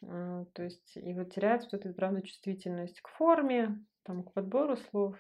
А, 0.03 0.45
То 0.55 0.63
есть, 0.65 0.97
и 0.97 1.15
вот 1.15 1.33
теряется 1.33 1.69
вот 1.73 1.85
эта, 1.85 1.95
правда, 1.95 2.23
чувствительность 2.23 3.01
к 3.01 3.09
форме, 3.09 3.85
там, 4.05 4.25
к 4.25 4.33
подбору 4.33 4.77
слов. 4.77 5.17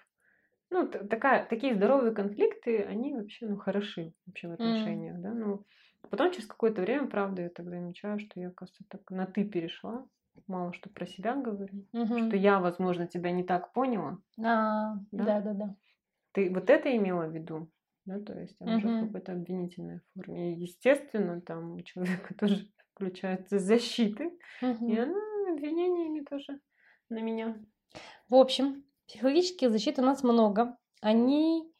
Ну, 0.70 0.88
такая, 0.88 1.46
такие 1.46 1.74
здоровые 1.74 2.14
конфликты, 2.14 2.82
они 2.82 3.14
вообще, 3.14 3.46
ну, 3.46 3.56
хороши 3.58 4.14
вообще 4.26 4.48
в 4.48 4.52
отношениях, 4.52 5.20
да, 5.20 5.32
ну, 5.34 5.66
потом 6.10 6.32
через 6.32 6.46
какое-то 6.46 6.82
время, 6.82 7.08
правда, 7.08 7.42
я 7.42 7.50
тогда 7.50 7.72
замечаю, 7.72 8.18
что 8.18 8.40
я, 8.40 8.50
кажется, 8.50 8.84
так 8.88 9.10
на 9.10 9.26
ты 9.26 9.44
перешла, 9.44 10.06
мало 10.46 10.72
что 10.72 10.88
про 10.90 11.06
себя 11.06 11.34
говорю, 11.36 11.86
что 11.92 11.98
Мгм. 11.98 12.30
я, 12.36 12.58
возможно, 12.60 13.06
тебя 13.06 13.30
не 13.32 13.44
так 13.44 13.72
поняла, 13.72 14.18
А, 14.38 14.94
Да? 15.12 15.24
да, 15.24 15.40
да, 15.40 15.52
да. 15.54 15.76
ты 16.32 16.50
вот 16.50 16.70
это 16.70 16.94
имела 16.96 17.26
в 17.26 17.34
виду, 17.34 17.70
да, 18.04 18.18
то 18.20 18.38
есть 18.38 18.56
она 18.60 18.76
уже 18.76 18.88
в 18.88 18.98
какой-то 18.98 19.32
обвинительной 19.32 20.00
форме. 20.14 20.54
И, 20.54 20.60
естественно, 20.60 21.40
там 21.40 21.74
у 21.74 21.80
человека 21.82 22.34
тоже 22.38 22.68
включаются 22.94 23.58
защиты, 23.58 24.38
и 24.60 24.62
Мгм. 24.62 24.96
она 24.96 25.52
обвинениями 25.52 26.24
тоже 26.24 26.60
на 27.08 27.20
меня. 27.20 27.56
В 28.28 28.34
общем, 28.34 28.84
психологических 29.06 29.70
защит 29.70 29.98
у 29.98 30.02
нас 30.02 30.22
много. 30.22 30.78
Они 31.00 31.70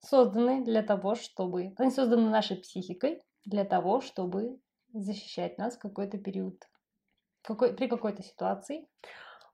созданы 0.00 0.64
для 0.64 0.82
того, 0.82 1.14
чтобы... 1.14 1.74
Они 1.76 1.90
созданы 1.90 2.28
нашей 2.30 2.56
психикой 2.56 3.22
для 3.44 3.64
того, 3.64 4.00
чтобы 4.00 4.60
защищать 4.92 5.58
нас 5.58 5.76
в 5.76 5.80
какой-то 5.80 6.18
период. 6.18 6.68
Какой, 7.42 7.74
при 7.74 7.88
какой-то 7.88 8.22
ситуации. 8.22 8.88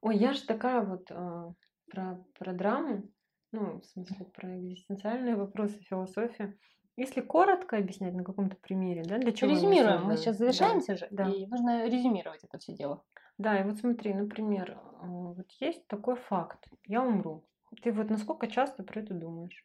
Ой, 0.00 0.16
я 0.16 0.32
же 0.32 0.44
такая 0.44 0.82
вот 0.82 1.10
а, 1.10 1.52
про, 1.90 2.24
про 2.38 2.52
драму, 2.52 3.10
ну, 3.52 3.80
в 3.80 3.84
смысле, 3.84 4.26
про 4.26 4.58
экзистенциальные 4.58 5.36
вопросы, 5.36 5.80
философия. 5.80 6.58
Если 6.96 7.20
коротко 7.20 7.76
объяснять 7.76 8.14
на 8.14 8.24
каком-то 8.24 8.56
примере, 8.56 9.04
да, 9.04 9.18
для 9.18 9.32
чего 9.32 9.52
Резюмируем. 9.52 10.04
Мы 10.04 10.16
сейчас 10.16 10.36
Да, 10.36 10.44
завершаемся 10.44 10.96
же, 10.96 11.08
да. 11.10 11.28
и 11.28 11.46
нужно 11.46 11.86
резюмировать 11.86 12.44
это 12.44 12.58
все 12.58 12.74
дело. 12.74 13.04
Да, 13.38 13.58
и 13.58 13.64
вот 13.64 13.78
смотри, 13.78 14.14
например, 14.14 14.78
а, 15.00 15.06
вот 15.06 15.50
есть 15.60 15.86
такой 15.86 16.16
факт. 16.16 16.66
Я 16.86 17.02
умру. 17.02 17.44
Ты 17.82 17.92
вот 17.92 18.10
насколько 18.10 18.48
часто 18.48 18.82
про 18.82 19.00
это 19.00 19.14
думаешь? 19.14 19.64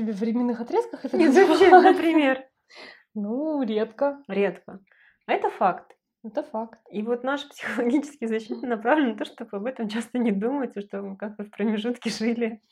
Тебе 0.00 0.14
в 0.14 0.18
временных 0.20 0.62
отрезках 0.62 1.04
это 1.04 1.18
Нет, 1.18 1.34
вообще, 1.46 1.68
например. 1.68 2.44
Ну, 3.14 3.62
редко. 3.62 4.22
Редко. 4.28 4.80
А 5.26 5.32
это 5.32 5.50
факт. 5.50 5.94
Это 6.22 6.42
факт. 6.42 6.78
И 6.90 7.02
вот 7.02 7.22
наш 7.24 7.46
психологический 7.48 8.26
защита 8.26 8.66
направлен 8.66 9.10
на 9.10 9.16
то, 9.16 9.24
чтобы 9.24 9.56
об 9.56 9.66
этом 9.66 9.88
часто 9.88 10.18
не 10.18 10.30
думать, 10.30 10.76
и 10.76 10.80
чтобы 10.80 11.10
мы 11.10 11.16
как-то 11.16 11.42
в 11.42 11.50
промежутке 11.50 12.08
жили. 12.08 12.62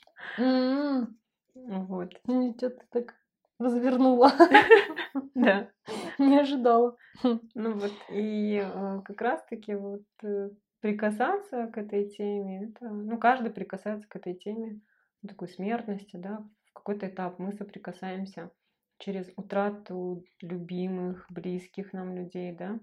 Вот. 1.54 2.12
Ничего 2.26 2.70
ты 2.70 2.86
так 2.90 3.14
развернула. 3.58 4.32
Да. 5.34 5.68
Не 6.18 6.38
ожидала. 6.38 6.96
Ну 7.22 7.72
вот, 7.74 7.92
и 8.10 8.62
э, 8.64 9.00
как 9.04 9.20
раз-таки 9.20 9.74
вот 9.74 10.04
э, 10.22 10.50
прикасаться 10.80 11.66
к 11.66 11.78
этой 11.78 12.08
теме, 12.08 12.68
это, 12.68 12.88
ну, 12.88 13.18
каждый 13.18 13.50
прикасается 13.50 14.08
к 14.08 14.16
этой 14.16 14.34
теме 14.34 14.80
ну, 15.22 15.28
такой 15.28 15.48
смертности, 15.48 16.16
да, 16.16 16.44
какой-то 16.78 17.08
этап 17.08 17.38
мы 17.38 17.52
соприкасаемся 17.52 18.52
через 18.98 19.32
утрату 19.36 20.24
любимых, 20.40 21.26
близких 21.30 21.92
нам 21.92 22.14
людей, 22.14 22.52
да, 22.52 22.80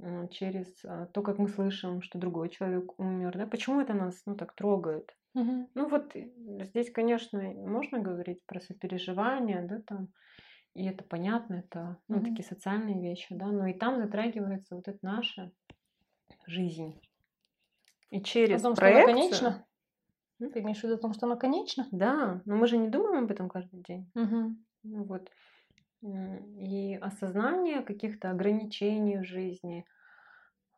м, 0.00 0.28
через 0.28 0.84
а, 0.84 1.06
то, 1.06 1.22
как 1.22 1.38
мы 1.38 1.48
слышим, 1.48 2.02
что 2.02 2.18
другой 2.18 2.48
человек 2.50 2.98
умер, 2.98 3.36
да, 3.36 3.46
почему 3.46 3.80
это 3.80 3.94
нас, 3.94 4.22
ну, 4.26 4.36
так 4.36 4.54
трогает? 4.54 5.16
Мгм. 5.34 5.68
Ну 5.74 5.88
вот 5.88 6.14
здесь, 6.14 6.90
конечно, 6.92 7.40
можно 7.40 8.00
говорить 8.00 8.44
про 8.46 8.60
сопереживание, 8.60 9.62
да, 9.62 9.80
там, 9.86 10.08
и 10.74 10.86
это 10.86 11.04
понятно, 11.04 11.56
это 11.56 11.98
ну, 12.08 12.18
Мгм. 12.18 12.24
такие 12.24 12.46
социальные 12.46 13.00
вещи, 13.02 13.34
да, 13.34 13.46
но 13.48 13.66
и 13.66 13.74
там 13.74 13.98
затрагивается 13.98 14.76
вот 14.76 14.88
эта 14.88 14.98
наша 15.02 15.52
жизнь. 16.46 17.00
И 18.10 18.20
через 18.22 18.62
том, 18.62 18.76
что 18.76 18.88
оно 18.88 19.00
проекцию... 19.00 19.64
М? 20.40 20.50
Ты 20.52 20.60
имеешь 20.60 20.80
в 20.80 20.84
виду 20.84 20.94
о 20.94 20.98
том, 20.98 21.12
что 21.12 21.26
оно 21.26 21.36
конечно? 21.36 21.86
Да, 21.90 22.42
но 22.44 22.56
мы 22.56 22.66
же 22.66 22.76
не 22.78 22.88
думаем 22.88 23.24
об 23.24 23.30
этом 23.30 23.48
каждый 23.48 23.80
день. 23.82 24.10
Ну 24.14 25.04
вот. 25.04 25.30
И 26.02 26.96
осознание 27.00 27.82
каких-то 27.82 28.30
ограничений 28.30 29.18
в 29.18 29.24
жизни, 29.24 29.86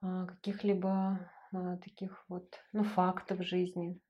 а, 0.03 0.27
каких-либо 0.27 1.31
а, 1.53 1.77
таких 1.79 2.25
вот, 2.29 2.61
ну, 2.73 2.85
фактов 2.85 3.43
жизни. 3.45 4.01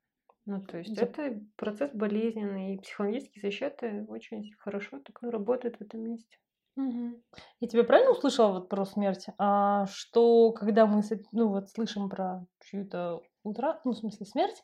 Ну, 0.46 0.62
то 0.64 0.78
есть 0.78 0.96
Да. 0.96 1.02
это 1.02 1.40
процесс 1.56 1.92
болезненный, 1.94 2.74
и 2.74 2.78
психологические 2.80 3.42
защиты 3.42 4.04
очень 4.08 4.52
хорошо 4.58 5.00
так 5.00 5.22
работают 5.22 5.78
в 5.78 5.82
этом 5.82 6.02
месте. 6.02 6.38
Мгм. 6.76 7.22
Я 7.60 7.68
тебя 7.68 7.84
правильно 7.84 8.12
услышала 8.12 8.52
вот 8.52 8.68
про 8.68 8.84
смерть? 8.84 9.26
А, 9.38 9.86
что 9.86 10.52
когда 10.52 10.86
мы 10.86 11.02
ну, 11.32 11.48
вот, 11.48 11.68
слышим 11.70 12.08
про 12.08 12.46
чью-то 12.60 13.22
утрату, 13.42 13.80
ну, 13.84 13.92
в 13.92 13.96
смысле 13.96 14.26
смерть, 14.26 14.62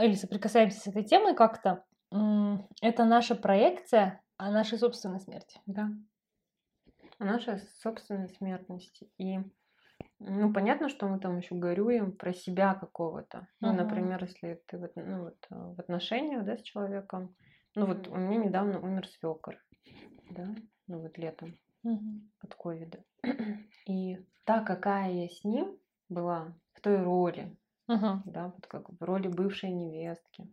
или 0.00 0.14
соприкасаемся 0.14 0.80
с 0.80 0.86
этой 0.86 1.04
темой 1.04 1.34
как-то, 1.34 1.84
это 2.80 3.04
наша 3.04 3.34
проекция 3.34 4.22
о 4.36 4.50
нашей 4.50 4.78
собственной 4.78 5.20
смерти. 5.20 5.60
Да. 5.66 5.88
О 7.18 7.24
нашей 7.24 7.58
собственной 7.80 8.28
смертности. 8.28 9.08
И, 9.18 9.38
ну, 10.18 10.52
понятно, 10.52 10.88
что 10.88 11.08
мы 11.08 11.20
там 11.20 11.38
еще 11.38 11.54
горюем 11.54 12.12
про 12.12 12.32
себя 12.32 12.74
какого-то. 12.74 13.48
Ну, 13.60 13.68
Мгм. 13.68 13.76
например, 13.78 14.22
если 14.24 14.60
ты 14.66 14.78
вот, 14.78 14.92
ну, 14.96 15.24
вот, 15.24 15.46
э, 15.50 15.54
в 15.54 15.80
отношениях, 15.80 16.44
да, 16.44 16.56
с 16.56 16.62
человеком. 16.62 17.36
Ну, 17.76 17.86
вот 17.86 18.08
у 18.08 18.16
меня 18.16 18.36
недавно 18.36 18.80
умер 18.80 19.08
свекор, 19.08 19.56
да, 20.30 20.54
ну, 20.86 21.00
вот 21.00 21.18
летом 21.18 21.56
Мгм. 21.82 22.30
от 22.40 22.54
ковида. 22.54 23.04
И 23.86 24.18
та, 24.44 24.64
какая 24.64 25.10
я 25.10 25.28
с 25.28 25.44
ним 25.44 25.78
была 26.08 26.54
в 26.74 26.80
той 26.80 27.02
роли, 27.02 27.56
Мгм. 27.88 28.24
да, 28.24 28.48
вот 28.48 28.66
как 28.66 28.90
в 28.90 29.02
роли 29.02 29.28
бывшей 29.28 29.70
невестки. 29.70 30.52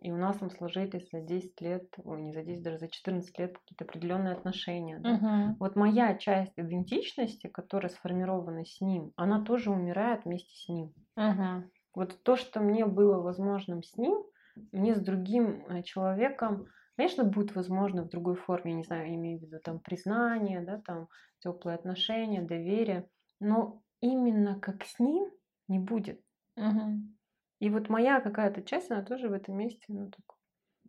И 0.00 0.10
у 0.12 0.16
нас 0.16 0.38
там 0.38 0.50
сложились 0.50 1.10
за 1.10 1.20
10 1.20 1.60
лет, 1.60 1.94
ой, 1.98 2.22
не 2.22 2.32
за 2.32 2.42
10, 2.42 2.62
даже 2.64 2.78
за 2.78 2.88
14 2.88 3.38
лет 3.38 3.56
какие-то 3.58 3.84
определенные 3.84 4.34
отношения. 4.34 4.98
да. 5.00 5.14
Мгм. 5.14 5.56
Вот 5.58 5.76
моя 5.76 6.16
часть 6.18 6.54
идентичности, 6.58 7.46
которая 7.48 7.90
сформирована 7.90 8.64
с 8.64 8.80
ним, 8.80 9.12
она 9.16 9.44
тоже 9.44 9.70
умирает 9.70 10.24
вместе 10.24 10.54
с 10.56 10.68
ним. 10.68 10.94
Мгм. 11.16 11.70
Вот 11.94 12.22
то, 12.22 12.36
что 12.36 12.60
мне 12.60 12.86
было 12.86 13.20
возможным 13.20 13.82
с 13.82 13.96
ним, 13.96 14.24
мне 14.72 14.94
с 14.94 15.00
другим 15.00 15.66
э, 15.66 15.82
человеком, 15.82 16.66
конечно, 16.96 17.24
будет 17.24 17.54
возможно 17.54 18.02
в 18.04 18.08
другой 18.08 18.36
форме, 18.36 18.72
я 18.72 18.76
не 18.78 18.84
знаю, 18.84 19.08
имею 19.14 19.38
в 19.38 19.42
виду 19.42 19.58
там 19.62 19.80
признание, 19.80 20.62
да, 20.62 20.80
там 20.84 21.08
теплые 21.40 21.74
отношения, 21.76 22.42
доверие, 22.42 23.08
но 23.40 23.82
именно 24.00 24.58
как 24.60 24.84
с 24.84 24.98
ним 24.98 25.30
не 25.68 25.78
будет. 25.78 26.22
Мгм. 26.56 27.16
И 27.60 27.70
вот 27.70 27.88
моя 27.88 28.20
какая-то 28.20 28.62
часть, 28.62 28.90
она 28.90 29.02
тоже 29.02 29.28
в 29.28 29.32
этом 29.32 29.56
месте, 29.56 29.84
ну, 29.88 30.10
так, 30.10 30.36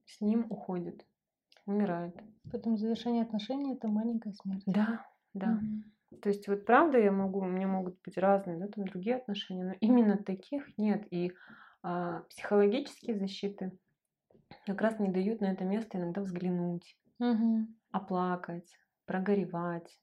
с 0.06 0.22
ним 0.22 0.48
уходит, 0.50 1.06
умирает. 1.66 2.16
Поэтому 2.52 2.78
завершение 2.78 3.24
отношений 3.24 3.76
это 3.76 3.88
маленькая 3.88 4.34
смерть. 4.34 4.66
Да, 4.66 5.06
да. 5.34 5.62
Мгм. 5.62 5.84
То 6.22 6.30
есть 6.30 6.48
вот 6.48 6.66
правда 6.66 7.00
я 7.00 7.12
могу, 7.12 7.40
у 7.40 7.46
меня 7.46 7.68
могут 7.68 8.00
быть 8.04 8.18
разные, 8.18 8.58
да, 8.58 8.68
там 8.68 8.86
другие 8.86 9.18
отношения, 9.18 9.66
но 9.66 9.74
именно 9.82 10.18
таких 10.18 10.78
нет. 10.78 11.08
И 11.12 11.34
а, 11.82 12.22
психологические 12.30 13.18
защиты 13.18 13.78
как 14.66 14.82
раз 14.82 15.00
не 15.00 15.10
дают 15.10 15.42
на 15.42 15.52
это 15.52 15.66
место 15.66 15.98
иногда 15.98 16.22
взглянуть, 16.22 16.98
Мгм. 17.20 17.74
оплакать, 17.92 18.78
прогоревать, 19.06 20.00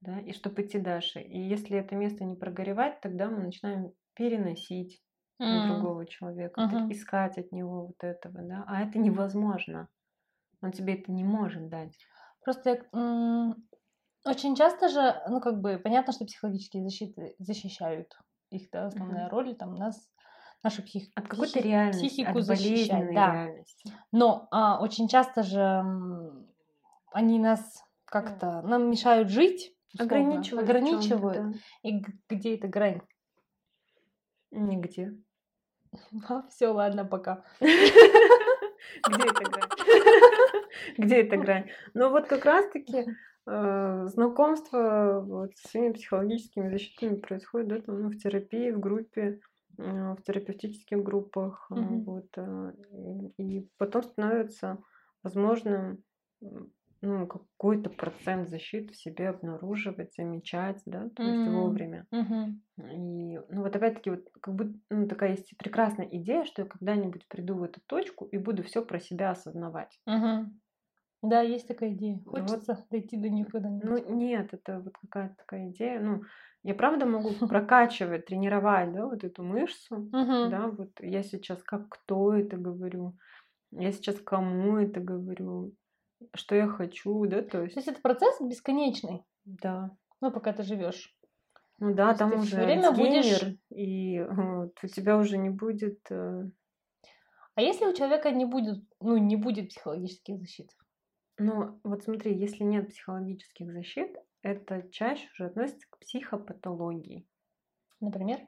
да, 0.00 0.20
и 0.20 0.32
чтобы 0.32 0.62
идти 0.62 0.78
дальше. 0.78 1.20
И 1.20 1.38
если 1.40 1.78
это 1.78 1.96
место 1.96 2.24
не 2.24 2.36
прогоревать, 2.36 3.00
тогда 3.00 3.30
мы 3.30 3.42
начинаем 3.42 3.92
переносить 4.14 5.02
на 5.48 5.60
М. 5.60 5.60
другого 5.60 6.06
человека, 6.06 6.62
Мгм. 6.62 6.88
искать 6.88 7.38
от 7.38 7.52
него 7.52 7.86
вот 7.88 8.02
этого, 8.02 8.42
да, 8.42 8.64
а 8.66 8.82
это 8.82 8.98
невозможно. 8.98 9.88
Он 10.62 10.72
тебе 10.72 10.94
это 10.94 11.12
не 11.12 11.24
может 11.24 11.68
дать. 11.68 11.96
Просто 12.42 12.86
м, 12.92 13.68
очень 14.24 14.56
часто 14.56 14.88
же, 14.88 15.22
ну, 15.28 15.40
как 15.40 15.60
бы, 15.60 15.78
понятно, 15.78 16.12
что 16.12 16.24
психологические 16.26 16.82
защиты 16.84 17.34
защищают. 17.38 18.08
Их, 18.50 18.70
да, 18.72 18.86
основная 18.86 19.24
Мгм. 19.24 19.30
роль, 19.30 19.56
там, 19.56 19.74
нас, 19.74 20.10
нашу 20.62 20.82
псих... 20.82 21.08
От 21.16 21.28
какой-то 21.28 21.60
психи- 21.60 21.62
реальности, 21.64 22.14
психику 22.14 22.38
от 22.38 22.44
защищать, 22.46 23.12
да. 23.12 23.30
реальности. 23.32 23.90
Но 24.12 24.48
а, 24.50 24.80
очень 24.80 25.08
часто 25.08 25.42
же 25.42 25.84
они 27.12 27.38
нас 27.38 27.82
как-то, 28.04 28.62
нам 28.62 28.90
мешают 28.90 29.28
жить, 29.30 29.74
условно, 29.94 30.04
Ограничивают. 30.04 30.60
ограничивают. 30.60 31.42
да. 31.42 31.52
И 31.82 32.02
где 32.28 32.56
эта 32.56 32.68
грань? 32.68 33.00
Нигде. 34.54 35.12
все, 36.48 36.68
ладно, 36.68 37.04
пока. 37.04 37.44
Где 37.60 39.24
эта 39.26 39.50
грань? 39.50 39.70
Где 40.98 41.16
эта 41.22 41.36
грань? 41.36 41.70
Ну 41.94 42.10
вот 42.10 42.26
как 42.26 42.44
раз-таки 42.44 43.06
э, 43.46 44.06
знакомство 44.06 45.20
вот 45.26 45.56
с 45.56 45.70
своими 45.70 45.92
психологическими 45.92 46.68
защитами 46.68 47.16
происходит 47.16 47.68
да, 47.68 47.80
там, 47.80 48.02
ну, 48.02 48.08
в 48.10 48.16
терапии, 48.16 48.70
в 48.70 48.80
группе, 48.80 49.40
э, 49.78 50.14
в 50.14 50.22
терапевтических 50.22 51.02
группах. 51.02 51.66
э. 51.70 51.74
Вот, 51.74 52.28
и, 53.38 53.68
потом 53.78 54.02
становится 54.02 54.78
возможным 55.22 56.02
ну, 57.04 57.26
какой-то 57.26 57.90
процент 57.90 58.48
защиты 58.48 58.92
в 58.92 58.96
себе 58.96 59.28
обнаруживать, 59.30 60.14
замечать, 60.14 60.82
да, 60.86 61.10
то 61.22 61.28
есть 61.28 61.46
М. 61.46 61.46
вовремя. 61.46 62.06
Мгм. 62.12 62.62
И, 62.78 62.82
ну 63.38 63.62
вот 63.62 63.76
опять-таки, 63.76 64.10
вот 64.10 64.28
как 64.40 64.54
будто 64.54 64.78
ну, 64.90 65.08
такая 65.08 65.32
есть 65.32 65.56
прекрасная 65.58 66.08
идея, 66.10 66.44
что 66.44 66.62
я 66.62 66.68
когда-нибудь 66.68 67.28
приду 67.28 67.56
в 67.56 67.62
эту 67.64 67.80
точку 67.86 68.26
и 68.26 68.38
буду 68.38 68.62
все 68.64 68.84
про 68.84 69.00
себя 69.00 69.30
осознавать. 69.32 70.00
Мгм. 70.06 70.60
Да, 71.22 71.42
есть 71.42 71.68
такая 71.68 71.92
идея. 71.94 72.20
Вот. 72.24 72.40
Хочется 72.42 72.86
дойти 72.90 73.16
до 73.18 73.28
нее 73.30 73.46
когда-нибудь. 73.46 74.04
Ну 74.06 74.14
нет, 74.16 74.54
это 74.54 74.80
вот 74.80 74.94
какая-то 74.96 75.34
такая 75.36 75.70
идея. 75.70 76.00
Ну, 76.00 76.22
я 76.62 76.74
правда 76.74 77.06
могу 77.06 77.30
прокачивать, 77.46 78.26
тренировать, 78.26 78.92
да, 78.92 79.06
вот 79.06 79.24
эту 79.24 79.42
мышцу. 79.42 80.10
Мгм. 80.12 80.50
Да, 80.50 80.68
вот 80.68 80.90
я 81.00 81.22
сейчас 81.22 81.62
как 81.62 81.88
кто 81.90 82.34
это 82.34 82.56
говорю, 82.56 83.16
я 83.72 83.92
сейчас 83.92 84.20
кому 84.20 84.78
это 84.78 85.00
говорю, 85.00 85.74
что 86.34 86.54
я 86.54 86.68
хочу, 86.68 87.24
да, 87.26 87.42
то 87.42 87.62
То 87.62 87.62
есть, 87.62 87.76
есть 87.80 87.88
это 87.88 88.00
процесс 88.00 88.40
бесконечный, 88.40 89.24
да. 89.44 89.96
ну, 90.20 90.30
пока 90.30 90.52
ты 90.52 90.62
живешь. 90.62 91.16
Ну 91.78 91.94
да, 91.94 92.10
есть 92.10 92.18
там 92.18 92.38
уже 92.40 92.56
всё 92.56 92.64
время 92.64 92.90
будешь- 92.92 93.56
и 93.70 94.20
вот, 94.30 94.78
у 94.82 94.86
тебя 94.86 95.18
уже 95.18 95.38
не 95.38 95.50
будет 95.50 96.00
э, 96.10 96.50
А 97.56 97.62
если 97.62 97.84
у 97.86 97.92
человека 97.94 98.30
не 98.32 98.44
будет, 98.46 98.84
ну, 99.00 99.16
не 99.16 99.36
будет 99.36 99.68
психологических 99.68 100.38
защит? 100.38 100.72
Ну, 101.38 101.80
вот 101.82 102.04
смотри, 102.04 102.36
если 102.36 102.62
нет 102.62 102.88
психологических 102.88 103.72
защит, 103.72 104.16
это 104.42 104.88
чаще 104.90 105.28
уже 105.32 105.46
относится 105.46 105.86
к 105.90 105.98
психопатологии. 105.98 107.26
Например? 108.00 108.40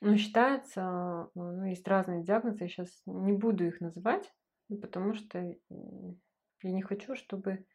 Но 0.00 0.16
считается, 0.16 0.80
э, 0.80 1.28
ну, 1.34 1.64
есть 1.64 1.86
разные 1.86 2.22
диагнозы, 2.22 2.64
я 2.64 2.68
сейчас 2.68 3.02
не 3.06 3.32
буду 3.32 3.66
их 3.66 3.80
называть, 3.80 4.24
ну, 4.24 4.39
потому 4.76 5.14
что 5.14 5.38
м, 5.70 6.20
я 6.62 6.72
не 6.72 6.82
хочу, 6.82 7.16
чтобы 7.16 7.66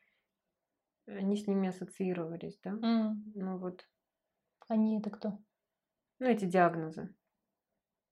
они 1.07 1.35
с 1.35 1.47
ними 1.47 1.69
ассоциировались, 1.69 2.59
да. 2.63 2.79
М, 2.81 3.23
Ну 3.33 3.57
вот, 3.57 3.89
Они 4.67 4.99
это 4.99 5.09
кто? 5.09 5.39
ну 6.19 6.27
эти 6.27 6.43
диагнозы, 6.43 7.15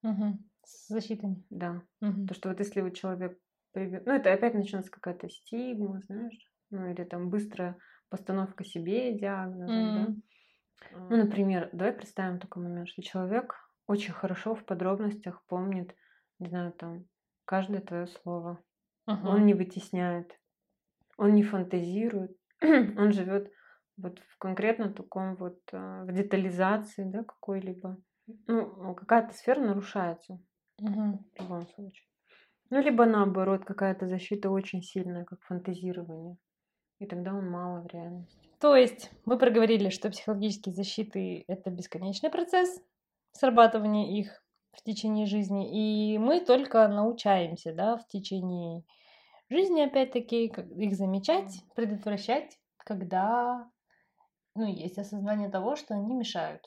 Мгм. 0.03 0.49
С 0.63 0.87
защитами. 0.89 1.43
да. 1.49 1.83
Мгм. 2.01 2.27
То, 2.27 2.33
что 2.33 2.49
вот 2.49 2.59
если 2.59 2.81
вот 2.81 2.95
человек, 2.95 3.39
приве- 3.75 4.01
ну 4.05 4.13
это 4.13 4.31
опять 4.33 4.53
начнется 4.53 4.91
какая-то 4.91 5.29
стигма, 5.29 6.01
знаешь, 6.01 6.37
ну 6.69 6.89
или 6.89 7.03
там 7.03 7.29
быстрая 7.29 7.77
постановка 8.09 8.63
себе 8.63 9.13
диагноза, 9.17 9.83
да. 9.83 10.13
М. 10.13 11.09
Ну, 11.09 11.17
например, 11.17 11.69
давай 11.73 11.93
представим 11.93 12.39
такой 12.39 12.63
момент, 12.63 12.89
что 12.89 13.01
человек 13.03 13.55
очень 13.87 14.13
хорошо 14.13 14.55
в 14.55 14.65
подробностях 14.65 15.45
помнит, 15.47 15.95
не 16.39 16.49
знаю, 16.49 16.73
там, 16.73 17.07
каждое 17.45 17.81
твое 17.81 18.07
слово. 18.07 18.63
Ага. 19.05 19.29
Он 19.29 19.45
не 19.45 19.53
вытесняет, 19.53 20.39
он 21.17 21.35
не 21.35 21.43
фантазирует, 21.43 22.37
он 22.61 23.11
живет 23.11 23.51
вот 23.97 24.19
в 24.19 24.37
конкретно 24.37 24.91
таком 24.93 25.35
вот 25.35 25.59
а, 25.71 26.03
в 26.05 26.13
детализации, 26.13 27.03
да, 27.03 27.23
какой-либо. 27.23 27.97
Ну, 28.47 28.95
какая-то 28.95 29.33
сфера 29.33 29.59
нарушается 29.59 30.39
Мгм. 30.79 31.25
в 31.35 31.41
любом 31.41 31.67
случае. 31.67 32.07
Ну, 32.69 32.81
либо 32.81 33.05
наоборот, 33.05 33.65
какая-то 33.65 34.07
защита 34.07 34.49
очень 34.49 34.81
сильная, 34.81 35.25
как 35.25 35.41
фантазирование. 35.43 36.37
И 36.99 37.05
тогда 37.05 37.33
он 37.33 37.49
мало 37.49 37.81
в 37.81 37.87
реальности. 37.87 38.39
То 38.59 38.75
есть 38.75 39.11
мы 39.25 39.37
проговорили, 39.37 39.89
что 39.89 40.09
психологические 40.09 40.73
защиты 40.73 41.43
это 41.47 41.69
бесконечный 41.69 42.29
процесс 42.29 42.81
срабатывания 43.33 44.17
их 44.19 44.42
в 44.73 44.83
течение 44.83 45.25
жизни, 45.25 46.13
и 46.13 46.17
мы 46.17 46.39
только 46.41 46.87
научаемся, 46.87 47.73
да, 47.73 47.97
в 47.97 48.07
течение 48.07 48.83
жизни, 49.49 49.81
опять-таки, 49.81 50.45
их 50.45 50.95
замечать, 50.95 51.63
предотвращать, 51.75 52.59
когда, 52.77 53.71
ну, 54.55 54.65
есть 54.67 54.97
осознание 54.97 55.49
того, 55.49 55.75
что 55.75 55.95
они 55.95 56.13
мешают. 56.13 56.65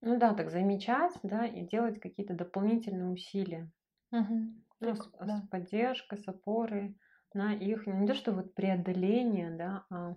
Ну 0.00 0.18
да, 0.18 0.34
так 0.34 0.50
замечать, 0.50 1.14
да, 1.22 1.46
и 1.46 1.66
делать 1.66 2.00
какие-то 2.00 2.34
дополнительные 2.34 3.10
усилия. 3.10 3.70
Мгм. 4.10 4.64
Ну, 4.80 4.94
Так, 4.94 5.04
с, 5.04 5.10
да. 5.20 5.42
с 5.42 5.48
поддержкой, 5.48 6.18
с 6.18 6.28
опорой 6.28 6.98
на 7.34 7.52
их, 7.54 7.86
не 7.86 8.06
то 8.06 8.14
что 8.14 8.32
вот 8.32 8.54
преодоление, 8.54 9.50
да, 9.56 9.84
а 9.90 10.16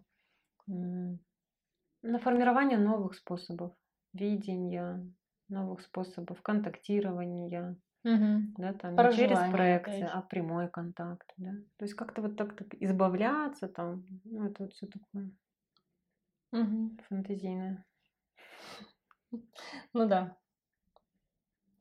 на 0.68 2.20
формирование 2.20 2.78
новых 2.78 3.16
способов 3.16 3.76
видения, 4.14 5.12
новых 5.52 5.82
способов 5.82 6.42
контактирования, 6.42 7.78
Мгм. 8.04 8.54
да, 8.58 8.74
там 8.74 8.96
не 8.96 9.12
через 9.12 9.38
проекции, 9.52 10.10
а 10.12 10.22
прямой 10.22 10.70
контакт, 10.70 11.32
да. 11.38 11.52
То 11.78 11.86
есть 11.86 11.94
как-то 11.94 12.22
вот 12.22 12.36
так, 12.38 12.56
так 12.56 12.74
избавляться 12.80 13.68
там, 13.68 14.06
ну 14.24 14.46
это 14.46 14.64
вот 14.64 14.74
все 14.74 14.88
такое 14.88 15.32
Мгм. 16.52 16.98
фантазийное. 17.08 17.86
Ну 19.94 20.08
да. 20.08 20.38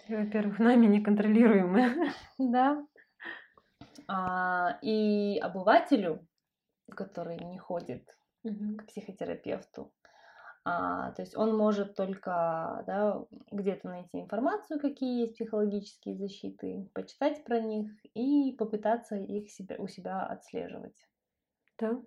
Во-первых, 0.08 0.58
нами 0.58 0.86
неконтролируемое. 0.86 2.12
Да. 2.38 2.86
А, 4.08 4.78
и 4.82 5.38
обывателю, 5.38 6.26
который 6.90 7.38
не 7.38 7.58
ходит 7.58 8.16
Мгм. 8.42 8.78
к 8.78 8.86
психотерапевту, 8.86 9.92
а, 10.64 11.12
то 11.12 11.22
есть 11.22 11.36
он 11.36 11.56
может 11.56 11.94
только 11.96 12.84
да, 12.86 13.24
где-то 13.50 13.88
найти 13.88 14.20
информацию, 14.20 14.80
какие 14.80 15.22
есть 15.22 15.34
психологические 15.34 16.16
защиты, 16.16 16.88
почитать 16.94 17.44
про 17.44 17.60
них 17.60 17.92
и 18.14 18.52
попытаться 18.58 19.16
их 19.16 19.50
себя, 19.50 19.76
у 19.78 19.88
себя 19.88 20.24
отслеживать. 20.26 21.06
Да. 21.78 22.02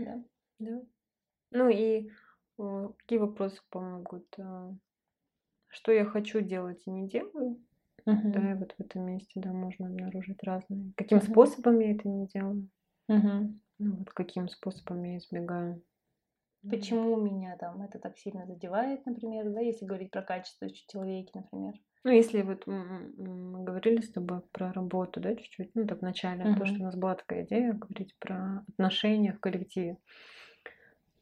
Да? 0.00 0.14
Да. 0.58 0.80
Ну 1.50 1.68
и 1.68 2.10
э, 2.58 2.88
какие 2.98 3.18
вопросы 3.18 3.62
помогут? 3.70 4.26
а, 4.38 4.74
Что 5.68 5.92
я 5.92 6.04
хочу 6.04 6.40
делать 6.42 6.82
и 6.86 6.90
не 6.90 7.08
делаю? 7.08 7.64
Да, 8.32 8.52
и 8.52 8.54
вот 8.54 8.72
в 8.72 8.80
этом 8.80 9.06
месте, 9.06 9.40
да, 9.40 9.52
можно 9.52 9.86
обнаружить 9.88 10.42
разные. 10.44 10.94
Каким 10.96 11.18
Мгм. 11.18 11.22
способом 11.22 11.78
я 11.80 11.92
это 11.92 12.08
не 12.08 12.26
делаю? 12.26 12.70
Мгм. 13.08 13.60
Ну, 13.78 13.96
вот 13.96 14.10
каким 14.10 14.48
способом 14.48 15.02
я 15.02 15.18
избегаю. 15.18 15.82
Почему 16.68 17.16
меня 17.16 17.56
там 17.56 17.82
это 17.82 17.98
так 17.98 18.18
сильно 18.18 18.46
задевает, 18.46 19.06
например, 19.06 19.50
да, 19.50 19.60
если 19.60 19.86
говорить 19.86 20.10
про 20.10 20.22
качество 20.22 20.66
в 20.66 20.72
человеке, 20.72 21.30
например. 21.34 21.74
Ну, 22.04 22.12
если 22.12 22.42
вот 22.42 22.66
мы 22.66 23.64
говорили 23.64 24.00
с 24.00 24.10
тобой 24.12 24.40
про 24.52 24.72
работу, 24.72 25.20
да, 25.20 25.34
чуть-чуть, 25.34 25.72
ну, 25.74 25.86
так 25.86 25.98
в 25.98 26.02
начале, 26.02 26.48
то, 26.56 26.64
что 26.64 26.82
у 26.82 26.86
нас 26.86 26.96
была 26.96 27.14
такая 27.16 27.44
идея 27.44 27.72
говорить 27.72 28.16
про 28.18 28.64
отношения 28.68 29.32
в 29.32 29.40
коллективе. 29.40 29.98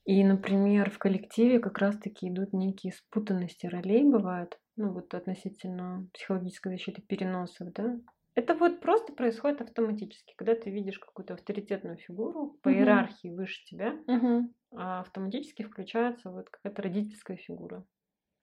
И, 0.05 0.23
например, 0.23 0.91
в 0.91 0.99
коллективе 0.99 1.59
как 1.59 1.79
раз-таки 1.79 2.29
идут 2.29 2.53
некие 2.53 2.93
спутанности 2.93 3.67
ролей, 3.67 4.05
бывают, 4.05 4.59
ну, 4.77 4.93
вот 4.93 5.13
относительно 5.15 6.09
психологической 6.15 6.73
защиты 6.73 7.03
переносов, 7.03 7.73
да. 7.73 7.99
Это 8.35 8.55
вот 8.55 8.81
просто 8.81 9.13
происходит 9.13 9.63
автоматически, 9.63 10.35
когда 10.37 10.55
ты 10.55 10.71
видишь 10.71 10.99
какую-то 10.99 11.35
авторитетную 11.35 11.97
фигуру 11.97 12.59
по 12.63 12.69
Мгм. 12.69 12.73
иерархии 12.73 13.29
выше 13.35 13.65
тебя, 13.65 13.99
Мгм. 14.07 14.55
А 14.77 15.01
автоматически 15.01 15.63
включается 15.65 16.31
вот 16.31 16.51
какая-то 16.51 16.83
родительская 16.83 17.37
фигура. 17.37 17.87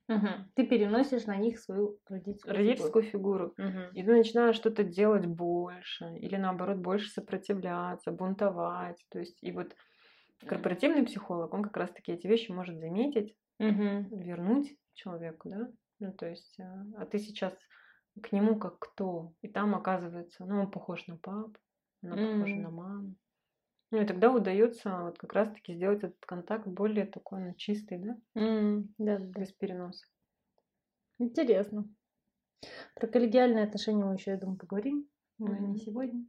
Мгм. 0.08 0.52
Ты 0.56 0.65
переносишь 0.67 1.26
на 1.26 1.36
них 1.38 1.60
свою 1.60 2.00
родительскую, 2.08 2.62
Родительскую 2.62 3.04
фигуру. 3.04 3.04
фигуру. 3.04 3.56
Мгм. 3.58 3.93
И 3.93 4.04
ты 4.04 4.12
начинаешь 4.12 4.56
что-то 4.56 4.84
делать 4.84 5.26
больше, 5.26 6.06
или 6.17 6.36
наоборот 6.36 6.78
больше 6.80 7.10
сопротивляться, 7.10 8.12
бунтовать. 8.12 9.06
То 9.10 9.19
есть, 9.19 9.41
и 9.43 9.52
вот 9.52 9.76
корпоративный 10.46 11.06
психолог, 11.06 11.54
он 11.54 11.63
как 11.63 11.78
раз-таки 11.78 12.13
эти 12.13 12.28
вещи 12.28 12.52
может 12.52 12.80
заметить, 12.80 13.36
Мгм. 13.60 14.12
вернуть 14.12 14.78
человеку, 14.93 15.50
да? 15.50 15.72
Ну, 16.00 16.13
то 16.13 16.28
есть, 16.30 16.60
а 16.60 16.86
а 16.98 17.06
ты 17.08 17.19
сейчас 17.19 17.58
к 18.22 18.32
нему 18.34 18.60
как 18.60 18.80
кто? 18.80 19.34
И 19.41 19.50
там 19.50 19.76
оказывается, 19.76 20.46
ну, 20.46 20.62
он 20.62 20.72
похож 20.72 21.08
на 21.08 21.17
папу, 21.17 21.56
она 22.04 22.17
похожа 22.17 22.60
на 22.60 22.72
маму. 22.72 23.15
Ну, 23.94 24.02
и 24.02 24.06
тогда 24.08 24.32
удается 24.32 25.04
вот 25.04 25.20
как 25.20 25.34
раз-таки 25.34 25.76
сделать 25.76 26.00
этот 26.00 26.26
контакт 26.26 26.66
более 26.68 27.06
такой, 27.06 27.42
ну, 27.44 27.54
чистый, 27.54 28.00
да? 28.00 28.18
М, 28.36 28.94
Да, 28.98 29.20
да. 29.20 29.40
Без 29.40 29.52
переноса. 29.54 30.08
Интересно. 31.20 31.88
Про 32.96 33.08
коллегиальные 33.08 33.66
отношения 33.66 34.04
мы 34.04 34.16
еще, 34.16 34.32
я 34.32 34.38
думаю, 34.38 34.58
поговорим, 34.58 35.08
но 35.38 35.56
не 35.56 35.76
Мгм. 35.76 35.78
сегодня. 35.78 36.26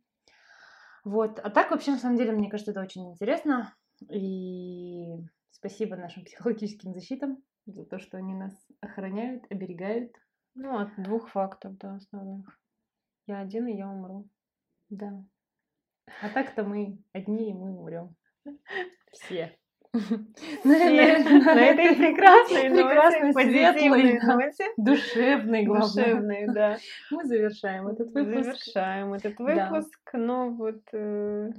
Вот. 1.04 1.38
А 1.38 1.48
так 1.50 1.70
вообще, 1.70 1.92
на 1.92 1.98
самом 1.98 2.16
деле, 2.16 2.32
мне 2.32 2.50
кажется, 2.50 2.72
это 2.72 2.80
очень 2.82 3.10
интересно. 3.10 3.74
И 4.10 5.16
спасибо 5.50 5.96
нашим 5.96 6.24
психологическим 6.24 6.92
защитам 6.92 7.42
за 7.66 7.86
то, 7.86 7.98
что 7.98 8.18
они 8.18 8.34
нас 8.34 8.52
охраняют, 8.80 9.44
оберегают. 9.50 10.12
Ну, 10.54 10.76
от 10.78 10.96
двух 11.02 11.28
фактов, 11.28 11.78
да, 11.78 11.94
основных. 11.94 12.58
Я 13.26 13.40
один, 13.40 13.66
и 13.66 13.76
я 13.76 13.88
умру. 13.88 14.28
Да. 14.90 15.24
А 16.22 16.28
так-то 16.28 16.62
мы 16.64 16.98
одни, 17.12 17.50
и 17.50 17.54
мы 17.54 17.70
умрем. 17.78 18.14
Все. 19.12 19.56
На 20.64 20.72
этой 20.74 21.94
прекрасной 21.94 22.68
прекрасной, 22.70 23.32
светлой, 23.32 24.18
да. 24.20 24.34
ноте, 24.34 24.72
Душевный, 24.76 25.64
главное. 25.64 25.86
душевной, 25.86 26.46
да, 26.52 26.78
Мы 27.12 27.24
завершаем 27.24 27.86
этот 27.88 28.10
выпуск. 28.12 28.44
завершаем 28.44 29.14
этот 29.14 29.36
Да. 29.38 29.44
выпуск. 29.70 30.10
Но 30.12 30.50
вот, 30.50 30.80
э, 30.92 31.52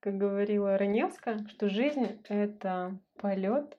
как 0.00 0.18
говорила 0.18 0.76
Раневская, 0.76 1.38
что 1.48 1.70
жизнь— 1.70 2.20
это 2.28 2.98
полет 3.18 3.78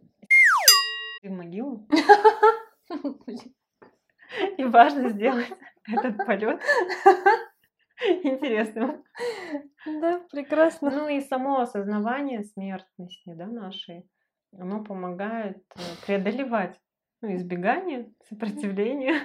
в 1.22 1.30
могилу. 1.30 1.88
И 4.58 4.64
важно 4.64 5.10
сделать 5.10 5.52
этот 5.92 6.18
полет 6.26 6.60
интересным. 8.24 9.04
Да, 9.86 10.22
прекрасно. 10.32 10.90
Ну 10.92 11.08
и 11.10 11.22
само 11.22 11.60
осознавание 11.62 12.44
смертности 12.44 13.34
да, 13.34 13.48
нашей, 13.48 14.10
оно 14.54 14.84
помогает 14.84 15.64
э, 15.76 15.80
преодолевать 16.06 16.80
ну, 17.22 17.36
избегание, 17.36 18.12
сопротивление. 18.30 19.16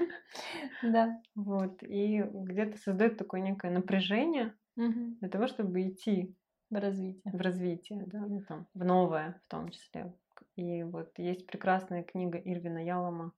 Да. 0.82 1.20
Вот, 1.34 1.82
и 1.82 2.22
где-то 2.22 2.78
создает 2.78 3.16
такое 3.18 3.40
некое 3.40 3.70
напряжение 3.70 4.54
Мгм. 4.76 5.16
для 5.20 5.28
того, 5.28 5.46
чтобы 5.46 5.88
идти 5.88 6.36
В 6.70 6.74
развитии. 6.76 7.22
в 7.24 7.40
развитие, 7.40 8.04
да, 8.06 8.20
ну, 8.20 8.42
там, 8.42 8.66
в 8.74 8.84
новое 8.84 9.40
в 9.46 9.50
том 9.50 9.70
числе. 9.70 10.12
И 10.56 10.82
вот 10.82 11.18
есть 11.18 11.46
прекрасная 11.46 12.02
книга 12.02 12.38
Ирвина 12.38 12.84
Ялома 12.84 13.32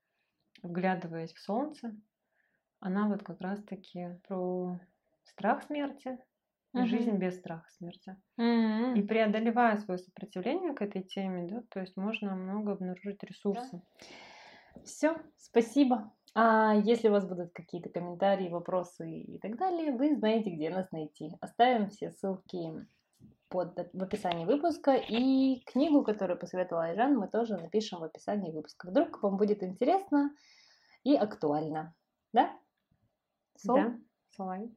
«Вглядываясь 0.62 1.32
в 1.32 1.40
солнце». 1.40 1.94
Она 2.80 3.08
вот 3.08 3.22
как 3.22 3.40
раз-таки 3.40 4.18
про 4.26 4.80
страх 5.28 5.62
смерти, 5.62 6.18
и 6.74 6.78
Мгм. 6.78 6.86
жизнь 6.86 7.16
без 7.16 7.38
страха 7.38 7.68
смерти. 7.70 8.16
М. 8.36 8.94
И 8.94 9.02
преодолевая 9.02 9.76
свое 9.78 9.98
сопротивление 9.98 10.74
к 10.74 10.82
этой 10.82 11.02
теме, 11.02 11.46
да, 11.48 11.62
то 11.70 11.80
есть 11.80 11.96
можно 11.96 12.34
много 12.34 12.72
обнаружить 12.72 13.22
ресурсов. 13.22 13.80
Все, 14.84 15.16
спасибо. 15.36 16.12
А 16.34 16.74
если 16.74 17.08
у 17.08 17.12
вас 17.12 17.26
будут 17.26 17.52
какие-то 17.52 17.88
комментарии, 17.88 18.48
вопросы 18.48 19.10
и 19.10 19.38
так 19.38 19.56
далее, 19.56 19.92
вы 19.92 20.14
знаете, 20.16 20.50
где 20.50 20.70
нас 20.70 20.90
найти. 20.92 21.30
Оставим 21.40 21.88
все 21.88 22.10
ссылки 22.12 22.86
под, 23.48 23.88
в 23.92 24.02
описании 24.02 24.44
выпуска. 24.44 24.94
И 24.94 25.62
книгу, 25.64 26.04
которую 26.04 26.38
посоветовала 26.38 26.86
Айжан, 26.86 27.16
мы 27.16 27.28
тоже 27.28 27.56
напишем 27.56 28.00
в 28.00 28.04
описании 28.04 28.52
выпуска. 28.52 28.88
Вдруг 28.88 29.22
вам 29.22 29.36
будет 29.36 29.62
интересно 29.62 30.34
и 31.02 31.16
актуально. 31.16 31.94
Да? 32.32 32.56
Сол? 33.56 33.76
Да, 33.76 33.98
soil 34.38 34.68